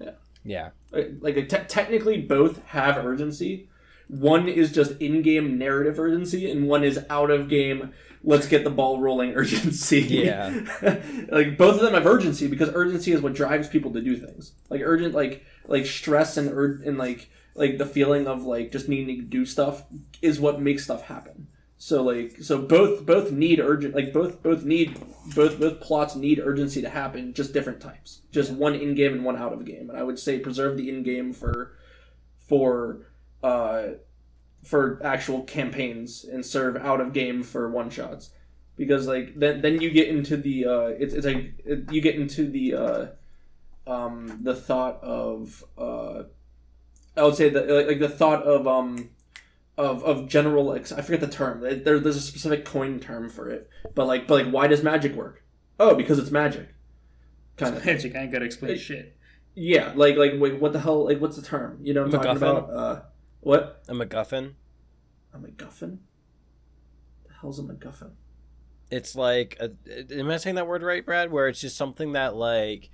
Yeah. 0.00 0.10
Yeah. 0.44 0.70
like 0.90 1.12
like, 1.20 1.48
te- 1.48 1.68
technically 1.68 2.22
both 2.22 2.64
have 2.66 3.04
urgency 3.04 3.68
one 4.08 4.48
is 4.48 4.72
just 4.72 4.92
in-game 5.00 5.58
narrative 5.58 5.98
urgency 6.00 6.50
and 6.50 6.66
one 6.66 6.82
is 6.82 7.04
out 7.10 7.30
of 7.30 7.48
game 7.48 7.92
let's 8.22 8.48
get 8.48 8.64
the 8.64 8.70
ball 8.70 9.00
rolling 9.00 9.32
urgency. 9.36 10.00
Yeah. 10.00 10.48
like 11.30 11.56
both 11.56 11.76
of 11.76 11.80
them 11.80 11.94
have 11.94 12.06
urgency 12.06 12.46
because 12.46 12.70
urgency 12.74 13.12
is 13.12 13.20
what 13.20 13.34
drives 13.34 13.68
people 13.68 13.92
to 13.92 14.00
do 14.00 14.16
things. 14.16 14.52
Like 14.68 14.82
urgent 14.84 15.14
like 15.14 15.44
like 15.66 15.86
stress 15.86 16.36
and 16.36 16.50
ur- 16.50 16.82
and 16.84 16.98
like 16.98 17.30
like 17.54 17.78
the 17.78 17.86
feeling 17.86 18.26
of 18.26 18.44
like 18.44 18.72
just 18.72 18.88
needing 18.88 19.16
to 19.16 19.22
do 19.22 19.44
stuff 19.44 19.84
is 20.22 20.40
what 20.40 20.60
makes 20.60 20.84
stuff 20.84 21.02
happen. 21.02 21.48
So 21.76 22.02
like 22.02 22.42
so 22.42 22.60
both 22.60 23.06
both 23.06 23.30
need 23.30 23.60
urgent 23.60 23.94
like 23.94 24.12
both 24.12 24.42
both 24.42 24.64
need 24.64 25.00
both 25.34 25.60
both 25.60 25.80
plots 25.80 26.16
need 26.16 26.40
urgency 26.40 26.82
to 26.82 26.88
happen 26.88 27.32
just 27.34 27.52
different 27.52 27.80
types. 27.80 28.22
Just 28.32 28.50
one 28.50 28.74
in 28.74 28.94
game 28.94 29.12
and 29.12 29.24
one 29.24 29.36
out 29.36 29.52
of 29.52 29.64
game. 29.64 29.88
And 29.88 29.98
i 29.98 30.02
would 30.02 30.18
say 30.18 30.38
preserve 30.38 30.76
the 30.76 30.88
in 30.88 31.02
game 31.02 31.32
for 31.32 31.76
for 32.38 33.07
uh 33.42 33.88
for 34.64 35.00
actual 35.04 35.42
campaigns 35.42 36.24
and 36.24 36.44
serve 36.44 36.76
out 36.76 37.00
of 37.00 37.12
game 37.12 37.42
for 37.42 37.70
one 37.70 37.90
shots 37.90 38.30
because 38.76 39.06
like 39.06 39.38
then 39.38 39.60
then 39.62 39.80
you 39.80 39.90
get 39.90 40.08
into 40.08 40.36
the 40.36 40.66
uh 40.66 40.86
it's, 40.98 41.14
it's 41.14 41.26
like 41.26 41.54
it, 41.64 41.90
you 41.92 42.00
get 42.00 42.16
into 42.16 42.48
the 42.48 42.74
uh 42.74 43.06
um 43.86 44.40
the 44.42 44.54
thought 44.54 45.02
of 45.02 45.64
uh 45.78 46.24
i 47.16 47.22
would 47.22 47.34
say 47.34 47.48
the 47.48 47.60
like, 47.62 47.86
like 47.86 48.00
the 48.00 48.08
thought 48.08 48.42
of 48.42 48.66
um 48.66 49.10
of, 49.78 50.02
of 50.02 50.28
general 50.28 50.64
like 50.64 50.90
I 50.90 51.00
forget 51.02 51.20
the 51.20 51.28
term. 51.28 51.60
There, 51.60 52.00
there's 52.00 52.16
a 52.16 52.20
specific 52.20 52.64
coin 52.64 52.98
term 52.98 53.30
for 53.30 53.48
it, 53.48 53.70
but 53.94 54.06
like 54.06 54.26
but 54.26 54.44
like 54.44 54.52
why 54.52 54.66
does 54.66 54.82
magic 54.82 55.14
work? 55.14 55.44
Oh, 55.78 55.94
because 55.94 56.18
it's 56.18 56.32
magic. 56.32 56.74
Kind 57.56 57.76
of. 57.76 57.86
magic. 57.86 58.16
I 58.16 58.22
ain't 58.22 58.32
gotta 58.32 58.44
explain 58.44 58.72
It- 58.72 58.78
shit. 58.80 59.14
Yeah, 59.54 59.92
like 59.94 60.16
like 60.16 60.32
wait, 60.36 60.60
what 60.60 60.72
the 60.72 60.80
hell? 60.80 61.04
Like 61.04 61.20
what's 61.20 61.36
the 61.36 61.42
term? 61.42 61.78
You 61.82 61.94
know 61.94 62.02
what 62.04 62.14
I'm 62.14 62.20
talking 62.22 62.36
about? 62.36 63.06
Uh, 63.40 63.48
what? 63.48 63.82
A 63.88 63.92
MacGuffin. 63.92 64.54
A 65.32 65.38
MacGuffin? 65.38 65.98
The 67.26 67.34
hell's 67.40 67.58
a 67.58 67.62
MacGuffin? 67.62 68.10
It's 68.90 69.14
like 69.14 69.58
a, 69.60 69.70
am 70.18 70.30
I 70.30 70.38
saying 70.38 70.56
that 70.56 70.66
word 70.66 70.82
right, 70.82 71.04
Brad? 71.04 71.30
Where 71.30 71.48
it's 71.48 71.60
just 71.60 71.76
something 71.76 72.12
that 72.12 72.34
like 72.34 72.90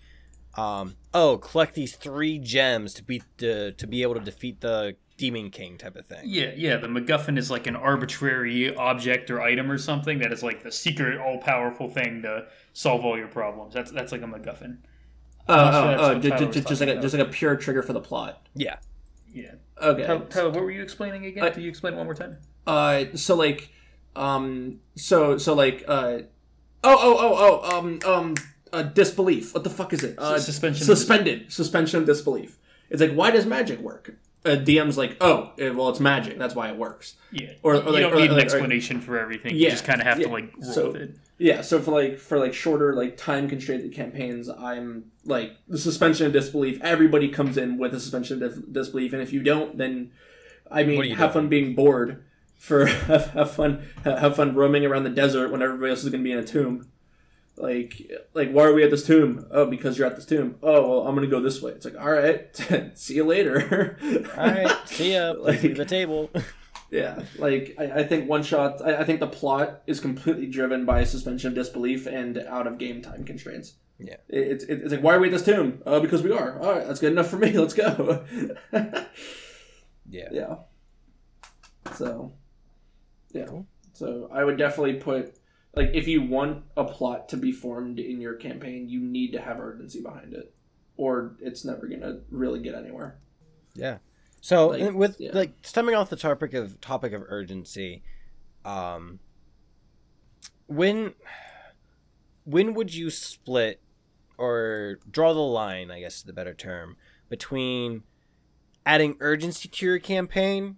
um 0.56 0.96
oh, 1.12 1.38
collect 1.38 1.74
these 1.74 1.96
three 1.96 2.38
gems 2.38 2.94
to 2.94 3.04
beat 3.04 3.22
the 3.38 3.74
to 3.78 3.86
be 3.86 4.02
able 4.02 4.14
to 4.14 4.20
defeat 4.20 4.60
the 4.60 4.96
Demon 5.16 5.50
King 5.50 5.78
type 5.78 5.94
of 5.94 6.06
thing. 6.06 6.22
Yeah, 6.24 6.50
yeah. 6.56 6.76
The 6.76 6.88
MacGuffin 6.88 7.38
is 7.38 7.48
like 7.50 7.68
an 7.68 7.76
arbitrary 7.76 8.74
object 8.74 9.30
or 9.30 9.40
item 9.40 9.70
or 9.70 9.78
something 9.78 10.18
that 10.18 10.32
is 10.32 10.42
like 10.42 10.64
the 10.64 10.72
secret, 10.72 11.20
all-powerful 11.20 11.88
thing 11.88 12.22
to 12.22 12.46
solve 12.72 13.04
all 13.04 13.16
your 13.16 13.28
problems. 13.28 13.74
That's 13.74 13.92
that's 13.92 14.10
like 14.10 14.22
a 14.22 14.26
MacGuffin. 14.26 14.78
Oh, 15.48 15.54
oh, 15.54 15.96
oh, 15.98 16.12
what 16.14 16.22
ju- 16.22 16.30
Tyler 16.30 16.40
ju- 16.40 16.46
was 16.46 16.56
just, 16.56 16.68
just 16.68 16.80
like 16.80 16.90
a, 16.90 17.00
just 17.00 17.14
like 17.14 17.26
a 17.28 17.30
pure 17.30 17.54
trigger 17.54 17.82
for 17.82 17.92
the 17.92 18.00
plot. 18.00 18.48
Yeah. 18.56 18.78
Yeah. 19.34 19.52
Okay. 19.82 20.06
Tyler, 20.06 20.24
Tyler, 20.26 20.50
what 20.50 20.62
were 20.62 20.70
you 20.70 20.82
explaining 20.82 21.26
again? 21.26 21.44
I- 21.44 21.50
Can 21.50 21.62
you 21.62 21.68
explain 21.68 21.94
it 21.94 21.96
one 21.96 22.06
more 22.06 22.14
time? 22.14 22.38
Uh, 22.66 23.04
so 23.14 23.34
like, 23.34 23.70
um, 24.16 24.80
so 24.96 25.36
so 25.38 25.52
like, 25.54 25.84
uh, 25.86 26.20
oh 26.82 26.98
oh 26.98 27.16
oh 27.18 27.60
oh 27.70 27.78
um 27.78 27.98
um 28.06 28.34
uh, 28.72 28.82
disbelief. 28.82 29.52
What 29.52 29.64
the 29.64 29.70
fuck 29.70 29.92
is 29.92 30.02
it? 30.04 30.18
Uh, 30.18 30.38
suspension 30.38 30.86
Suspended. 30.86 31.52
Suspension 31.52 32.00
of 32.00 32.06
disbelief. 32.06 32.58
It's 32.90 33.00
like, 33.00 33.12
why 33.12 33.30
does 33.32 33.44
magic 33.44 33.80
work? 33.80 34.14
Uh, 34.44 34.56
DM's 34.56 34.98
like, 34.98 35.16
oh, 35.22 35.52
eh, 35.58 35.70
well, 35.70 35.88
it's 35.88 36.00
magic. 36.00 36.38
That's 36.38 36.54
why 36.54 36.68
it 36.68 36.76
works. 36.76 37.14
Yeah. 37.32 37.52
Or- 37.62 37.76
or 37.76 37.78
you 37.78 37.90
like- 37.92 38.02
don't 38.02 38.12
or 38.12 38.16
need 38.16 38.24
an 38.30 38.36
like- 38.36 38.42
or- 38.42 38.44
explanation 38.44 39.00
for 39.00 39.18
everything. 39.18 39.52
Yeah. 39.54 39.64
you 39.66 39.70
just 39.70 39.84
kind 39.86 40.00
of 40.02 40.06
have 40.06 40.18
yeah. 40.20 40.26
to 40.26 40.32
like 40.32 40.52
roll 40.60 40.72
So- 40.72 40.86
with 40.92 40.96
it. 41.00 41.16
Yeah. 41.38 41.62
So 41.62 41.80
for 41.80 41.90
like 41.90 42.18
for 42.18 42.38
like 42.38 42.52
shorter 42.54 42.94
like 42.94 43.16
time 43.16 43.48
constrained 43.48 43.92
campaigns, 43.94 44.48
I'm 44.48 45.06
like 45.24 45.52
the 45.66 45.78
suspension 45.78 46.26
of 46.26 46.32
disbelief. 46.32 46.78
Everybody 46.82 47.28
comes 47.28 47.56
in 47.56 47.78
with 47.78 47.92
a 47.94 48.00
suspension 48.00 48.42
of 48.42 48.54
dis- 48.54 48.62
disbelief, 48.70 49.12
and 49.14 49.20
if 49.22 49.32
you 49.32 49.42
don't, 49.42 49.76
then 49.78 50.10
I 50.70 50.84
mean, 50.84 51.00
have 51.10 51.18
doing? 51.18 51.30
fun 51.32 51.48
being 51.48 51.74
bored. 51.74 52.22
For 52.56 52.86
have, 52.86 53.30
have 53.32 53.50
fun 53.50 53.82
have 54.04 54.36
fun 54.36 54.54
roaming 54.54 54.84
around 54.86 55.02
the 55.04 55.10
desert 55.10 55.50
when 55.50 55.60
everybody 55.62 55.90
else 55.90 56.04
is 56.04 56.10
gonna 56.10 56.22
be 56.22 56.32
in 56.32 56.38
a 56.38 56.44
tomb. 56.44 56.88
Like 57.56 58.10
like 58.34 58.50
why 58.50 58.64
are 58.64 58.74
we 58.74 58.82
at 58.82 58.90
this 58.90 59.06
tomb? 59.06 59.46
Oh, 59.50 59.66
because 59.66 59.96
you're 59.96 60.06
at 60.08 60.16
this 60.16 60.26
tomb. 60.26 60.56
Oh 60.62 60.88
well, 60.88 61.06
I'm 61.06 61.14
gonna 61.14 61.28
go 61.28 61.40
this 61.40 61.62
way. 61.62 61.72
It's 61.72 61.84
like 61.84 61.96
all 61.96 62.10
right, 62.10 62.48
see 62.98 63.14
you 63.14 63.24
later. 63.24 63.96
All 64.36 64.46
right. 64.46 64.76
See 64.88 65.14
ya. 65.14 65.32
Like- 65.38 65.62
leave 65.62 65.76
the 65.76 65.84
table. 65.84 66.30
Yeah, 66.90 67.22
like 67.38 67.74
I, 67.76 67.84
I 67.90 68.04
think 68.04 68.28
one 68.28 68.44
shot. 68.44 68.80
I, 68.80 68.98
I 68.98 69.04
think 69.04 69.18
the 69.18 69.26
plot 69.26 69.82
is 69.84 69.98
completely 69.98 70.46
driven 70.46 70.84
by 70.84 71.02
suspension 71.02 71.48
of 71.48 71.54
disbelief 71.54 72.06
and 72.06 72.38
out 72.38 72.68
of 72.68 72.78
game 72.78 73.02
time 73.02 73.24
constraints. 73.24 73.74
Yeah. 73.98 74.16
It, 74.28 74.62
it's 74.62 74.64
it's 74.64 74.92
like 74.92 75.02
why 75.02 75.14
are 75.14 75.18
we 75.18 75.26
at 75.26 75.32
this 75.32 75.44
tomb? 75.44 75.82
Oh, 75.86 75.98
because 75.98 76.22
we 76.22 76.30
are. 76.30 76.60
All 76.60 76.72
right, 76.72 76.86
that's 76.86 77.00
good 77.00 77.10
enough 77.10 77.28
for 77.28 77.36
me. 77.38 77.50
Let's 77.52 77.74
go. 77.74 78.24
yeah. 78.72 80.28
yeah. 80.30 80.54
So. 81.94 82.32
Yeah. 83.32 83.46
Cool. 83.46 83.66
So 83.94 84.28
I 84.32 84.44
would 84.44 84.58
definitely 84.58 84.94
put 84.94 85.36
like 85.76 85.90
if 85.94 86.06
you 86.08 86.22
want 86.22 86.64
a 86.76 86.84
plot 86.84 87.28
to 87.30 87.36
be 87.36 87.52
formed 87.52 87.98
in 87.98 88.20
your 88.20 88.34
campaign, 88.34 88.88
you 88.88 89.00
need 89.00 89.32
to 89.32 89.40
have 89.40 89.58
urgency 89.60 90.00
behind 90.00 90.32
it, 90.32 90.54
or 90.96 91.36
it's 91.40 91.64
never 91.64 91.86
gonna 91.86 92.20
really 92.30 92.60
get 92.60 92.74
anywhere. 92.74 93.18
Yeah. 93.74 93.98
So 94.40 94.68
Like, 94.68 94.94
with 94.94 95.16
yeah. 95.18 95.30
like 95.32 95.54
stemming 95.62 95.94
off 95.94 96.10
the 96.10 96.16
topic 96.16 96.54
of 96.54 96.80
topic 96.80 97.12
of 97.12 97.22
urgency, 97.28 98.02
um, 98.64 99.20
when 100.66 101.14
when 102.44 102.74
would 102.74 102.94
you 102.94 103.10
split 103.10 103.80
or 104.36 104.98
draw 105.10 105.32
the 105.32 105.40
line? 105.40 105.90
I 105.90 106.00
guess 106.00 106.16
is 106.16 106.22
the 106.24 106.32
better 106.32 106.54
term 106.54 106.96
between 107.28 108.02
adding 108.86 109.16
urgency 109.20 109.68
to 109.68 109.86
your 109.86 109.98
campaign 109.98 110.76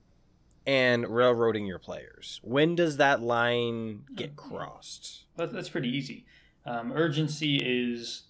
and 0.67 1.07
railroading 1.09 1.67
your 1.67 1.79
players. 1.79 2.41
When 2.43 2.75
does 2.75 2.97
that 2.97 3.23
line 3.23 4.03
get 4.15 4.37
crossed? 4.37 5.25
That's 5.37 5.69
pretty 5.69 5.89
easy. 5.89 6.27
Um, 6.65 6.93
urgency 6.93 7.57
is 7.57 8.25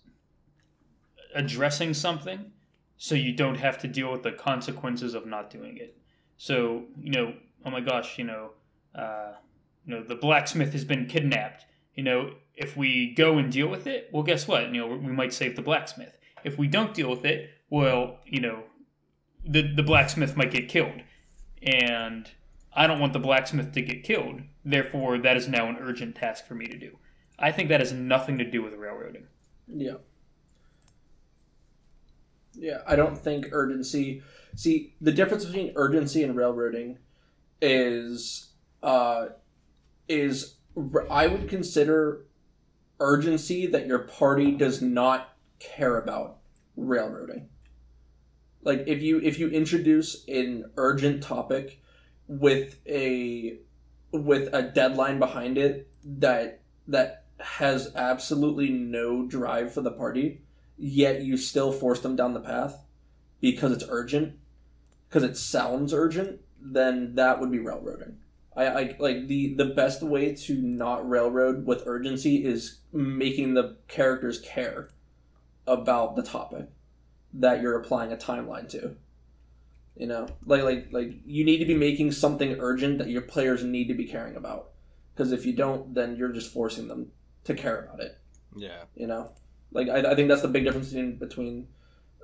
addressing 1.35 1.95
something 1.95 2.53
so 2.99 3.15
you 3.15 3.33
don't 3.33 3.57
have 3.57 3.79
to 3.79 3.89
deal 3.89 4.11
with 4.11 4.23
the 4.23 4.33
consequences 4.33 5.15
of 5.15 5.27
not 5.27 5.51
doing 5.51 5.77
it. 5.79 5.97
So, 6.37 6.85
you 7.01 7.13
know, 7.13 7.35
oh 7.65 7.71
my 7.71 7.81
gosh, 7.81 8.19
you 8.19 8.25
know, 8.25 8.51
uh, 8.95 9.33
you 9.87 9.95
know, 9.95 10.03
the 10.03 10.15
blacksmith 10.15 10.73
has 10.73 10.85
been 10.85 11.07
kidnapped. 11.07 11.65
You 11.95 12.03
know, 12.03 12.35
if 12.55 12.77
we 12.77 13.15
go 13.15 13.39
and 13.39 13.51
deal 13.51 13.69
with 13.69 13.87
it, 13.87 14.11
well, 14.13 14.23
guess 14.23 14.47
what? 14.47 14.73
You 14.73 14.81
know, 14.81 14.89
we 14.89 15.13
might 15.13 15.33
save 15.33 15.57
the 15.57 15.63
blacksmith. 15.63 16.19
If 16.45 16.59
we 16.59 16.69
don't 16.69 16.95
deal 16.95 17.11
with 17.11 17.25
it, 17.25 17.51
well, 17.71 18.19
you 18.27 18.41
know, 18.41 18.65
the 19.45 19.63
the 19.75 19.83
blacksmith 19.83 20.37
might 20.37 20.51
get 20.51 20.69
killed, 20.69 21.03
and 21.63 22.31
I 22.73 22.87
don't 22.87 23.01
want 23.01 23.13
the 23.13 23.19
blacksmith 23.19 23.73
to 23.73 23.83
get 23.83 24.05
killed. 24.05 24.43
Therefore, 24.65 25.19
that 25.19 25.37
is 25.37 25.49
now 25.49 25.69
an 25.69 25.79
urgent 25.81 26.17
task 26.17 26.47
for 26.47 26.55
me 26.55 26.67
to 26.67 26.77
do. 26.77 26.99
I 27.39 27.53
think 27.53 27.69
that 27.69 27.81
has 27.81 27.93
nothing 27.93 28.39
to 28.39 28.51
do 28.51 28.63
with 28.63 28.75
railroading. 28.75 29.27
Yeah. 29.67 29.97
Yeah, 32.55 32.79
I 32.87 32.97
don't 32.97 33.19
think 33.19 33.49
urgency. 33.53 34.23
See, 34.55 34.95
the 35.01 35.13
difference 35.13 35.45
between 35.45 35.73
urgency 35.77 36.23
and 36.23 36.35
railroading 36.37 36.99
is 37.61 38.51
uh 38.83 39.29
is 40.09 40.57
I 41.11 41.27
would 41.27 41.49
consider 41.49 42.27
urgency 43.01 43.67
that 43.67 43.87
your 43.87 44.01
party 44.01 44.53
does 44.53 44.81
not 44.81 45.37
care 45.59 45.99
about 45.99 46.39
railroading. 46.77 47.49
Like 48.67 48.83
if 48.89 49.01
you 49.01 49.21
if 49.21 49.39
you 49.39 49.49
introduce 49.49 50.27
an 50.27 50.73
urgent 50.77 51.23
topic 51.23 51.81
with 52.27 52.81
a 52.85 53.59
with 54.11 54.53
a 54.53 54.63
deadline 54.63 55.21
behind 55.21 55.57
it 55.57 55.89
that 56.05 56.63
that 56.89 57.27
has 57.39 57.93
absolutely 57.95 58.71
no 58.71 59.25
drive 59.25 59.73
for 59.73 59.83
the 59.83 59.93
party, 59.93 60.41
yet 60.77 61.23
you 61.23 61.37
still 61.37 61.71
force 61.71 62.01
them 62.01 62.17
down 62.17 62.35
the 62.35 62.41
path 62.41 62.85
because 63.41 63.71
it's 63.71 63.85
urgent, 63.89 64.35
because 65.09 65.23
it 65.23 65.37
sounds 65.37 65.95
urgent, 65.95 66.41
then 66.61 67.15
that 67.15 67.39
would 67.39 67.53
be 67.53 67.61
railroading. 67.61 68.17
I, 68.57 68.67
I 68.67 68.97
like 68.99 69.29
the 69.29 69.55
the 69.55 69.67
best 69.67 70.03
way 70.03 70.35
to 70.35 70.61
not 70.61 71.09
railroad 71.09 71.67
with 71.67 71.87
urgency 71.87 72.45
is 72.45 72.79
making 72.93 73.55
the 73.55 73.77
characters 73.87 74.41
care 74.41 74.89
about 75.69 76.17
the 76.17 76.25
topic 76.25 76.67
that 77.41 77.61
you're 77.61 77.79
applying 77.79 78.13
a 78.13 78.17
timeline 78.17 78.69
to. 78.71 78.97
You 79.97 80.07
know, 80.07 80.29
like 80.45 80.63
like 80.63 80.89
like 80.93 81.13
you 81.25 81.45
need 81.45 81.59
to 81.59 81.65
be 81.65 81.75
making 81.75 82.13
something 82.13 82.57
urgent 82.61 82.99
that 82.99 83.09
your 83.09 83.23
players 83.23 83.65
need 83.65 83.89
to 83.89 83.95
be 83.95 84.05
caring 84.05 84.37
about. 84.37 84.73
Because 85.15 85.33
if 85.33 85.47
you 85.47 85.55
don't, 85.55 85.95
then 85.95 86.17
you're 86.17 86.33
just 86.33 86.53
forcing 86.53 86.89
them 86.89 87.13
to 87.45 87.55
care 87.55 87.85
about 87.85 88.01
it. 88.01 88.19
Yeah. 88.55 88.83
You 88.95 89.07
know, 89.07 89.33
like 89.73 89.89
I, 89.89 90.13
I 90.13 90.15
think 90.15 90.29
that's 90.29 90.43
the 90.43 90.49
big 90.49 90.65
difference 90.65 90.93
in, 90.93 91.17
between 91.17 91.69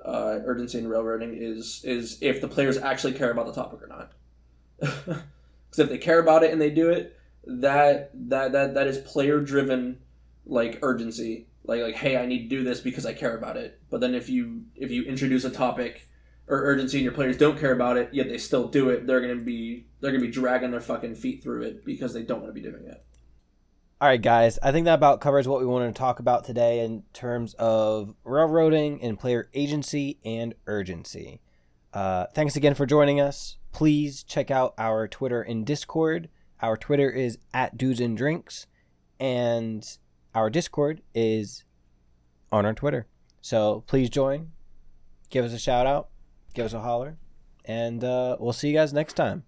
uh, 0.05 0.39
urgency 0.45 0.77
and 0.77 0.89
railroading 0.89 1.35
is 1.35 1.81
is 1.83 2.19
if 2.21 2.41
the 2.41 2.47
players 2.47 2.77
actually 2.77 3.13
care 3.13 3.31
about 3.31 3.47
the 3.47 3.53
topic 3.53 3.81
or 3.81 3.87
not. 3.87 5.23
Because 5.73 5.85
if 5.85 5.89
they 5.89 5.97
care 5.97 6.19
about 6.19 6.43
it 6.43 6.51
and 6.51 6.61
they 6.61 6.69
do 6.69 6.91
it, 6.91 7.17
that 7.47 8.11
that 8.29 8.51
that 8.51 8.75
that 8.75 8.85
is 8.85 8.99
player 8.99 9.39
driven, 9.39 9.97
like 10.45 10.77
urgency. 10.83 11.47
Like 11.65 11.81
like 11.81 11.95
hey, 11.95 12.17
I 12.17 12.25
need 12.25 12.49
to 12.49 12.55
do 12.55 12.63
this 12.63 12.81
because 12.81 13.05
I 13.05 13.13
care 13.13 13.37
about 13.37 13.57
it. 13.57 13.81
But 13.89 14.01
then 14.01 14.13
if 14.15 14.29
you 14.29 14.65
if 14.75 14.91
you 14.91 15.03
introduce 15.03 15.45
a 15.45 15.49
topic 15.49 16.07
or 16.47 16.61
urgency 16.63 16.97
and 16.97 17.03
your 17.03 17.13
players 17.13 17.37
don't 17.37 17.59
care 17.59 17.71
about 17.71 17.97
it, 17.97 18.09
yet 18.13 18.27
they 18.27 18.37
still 18.37 18.67
do 18.67 18.89
it, 18.89 19.07
they're 19.07 19.21
gonna 19.21 19.35
be 19.35 19.87
they're 20.01 20.11
gonna 20.11 20.25
be 20.25 20.31
dragging 20.31 20.71
their 20.71 20.81
fucking 20.81 21.15
feet 21.15 21.41
through 21.41 21.63
it 21.63 21.85
because 21.85 22.13
they 22.13 22.23
don't 22.23 22.41
want 22.41 22.53
to 22.53 22.61
be 22.61 22.67
doing 22.67 22.85
it. 22.85 23.05
All 24.03 24.09
right, 24.09 24.21
guys. 24.21 24.59
I 24.61 24.73
think 24.73 24.83
that 24.83 24.95
about 24.95 25.21
covers 25.21 25.47
what 25.47 25.61
we 25.61 25.65
wanted 25.65 25.95
to 25.95 25.99
talk 25.99 26.19
about 26.19 26.43
today 26.43 26.81
in 26.83 27.03
terms 27.13 27.53
of 27.53 28.13
railroading 28.25 29.01
and 29.01 29.17
player 29.17 29.49
agency 29.53 30.19
and 30.25 30.53
urgency. 30.67 31.39
Uh, 31.93 32.25
thanks 32.33 32.57
again 32.57 32.73
for 32.73 32.85
joining 32.85 33.21
us. 33.21 33.55
Please 33.71 34.23
check 34.23 34.51
out 34.51 34.73
our 34.77 35.07
Twitter 35.07 35.41
and 35.41 35.65
Discord. 35.65 36.27
Our 36.61 36.75
Twitter 36.75 37.09
is 37.09 37.37
at 37.53 37.77
Dudes 37.77 38.01
and 38.01 38.17
Drinks, 38.17 38.67
and 39.21 39.97
our 40.33 40.49
Discord 40.49 41.01
is 41.13 41.63
on 42.51 42.65
our 42.65 42.73
Twitter. 42.73 43.07
So 43.41 43.83
please 43.87 44.09
join, 44.09 44.51
give 45.29 45.43
us 45.43 45.53
a 45.53 45.59
shout 45.59 45.85
out, 45.85 46.09
give 46.53 46.65
us 46.65 46.73
a 46.73 46.79
holler, 46.79 47.17
and 47.65 48.03
uh, 48.03 48.37
we'll 48.39 48.53
see 48.53 48.69
you 48.69 48.73
guys 48.73 48.93
next 48.93 49.13
time. 49.13 49.43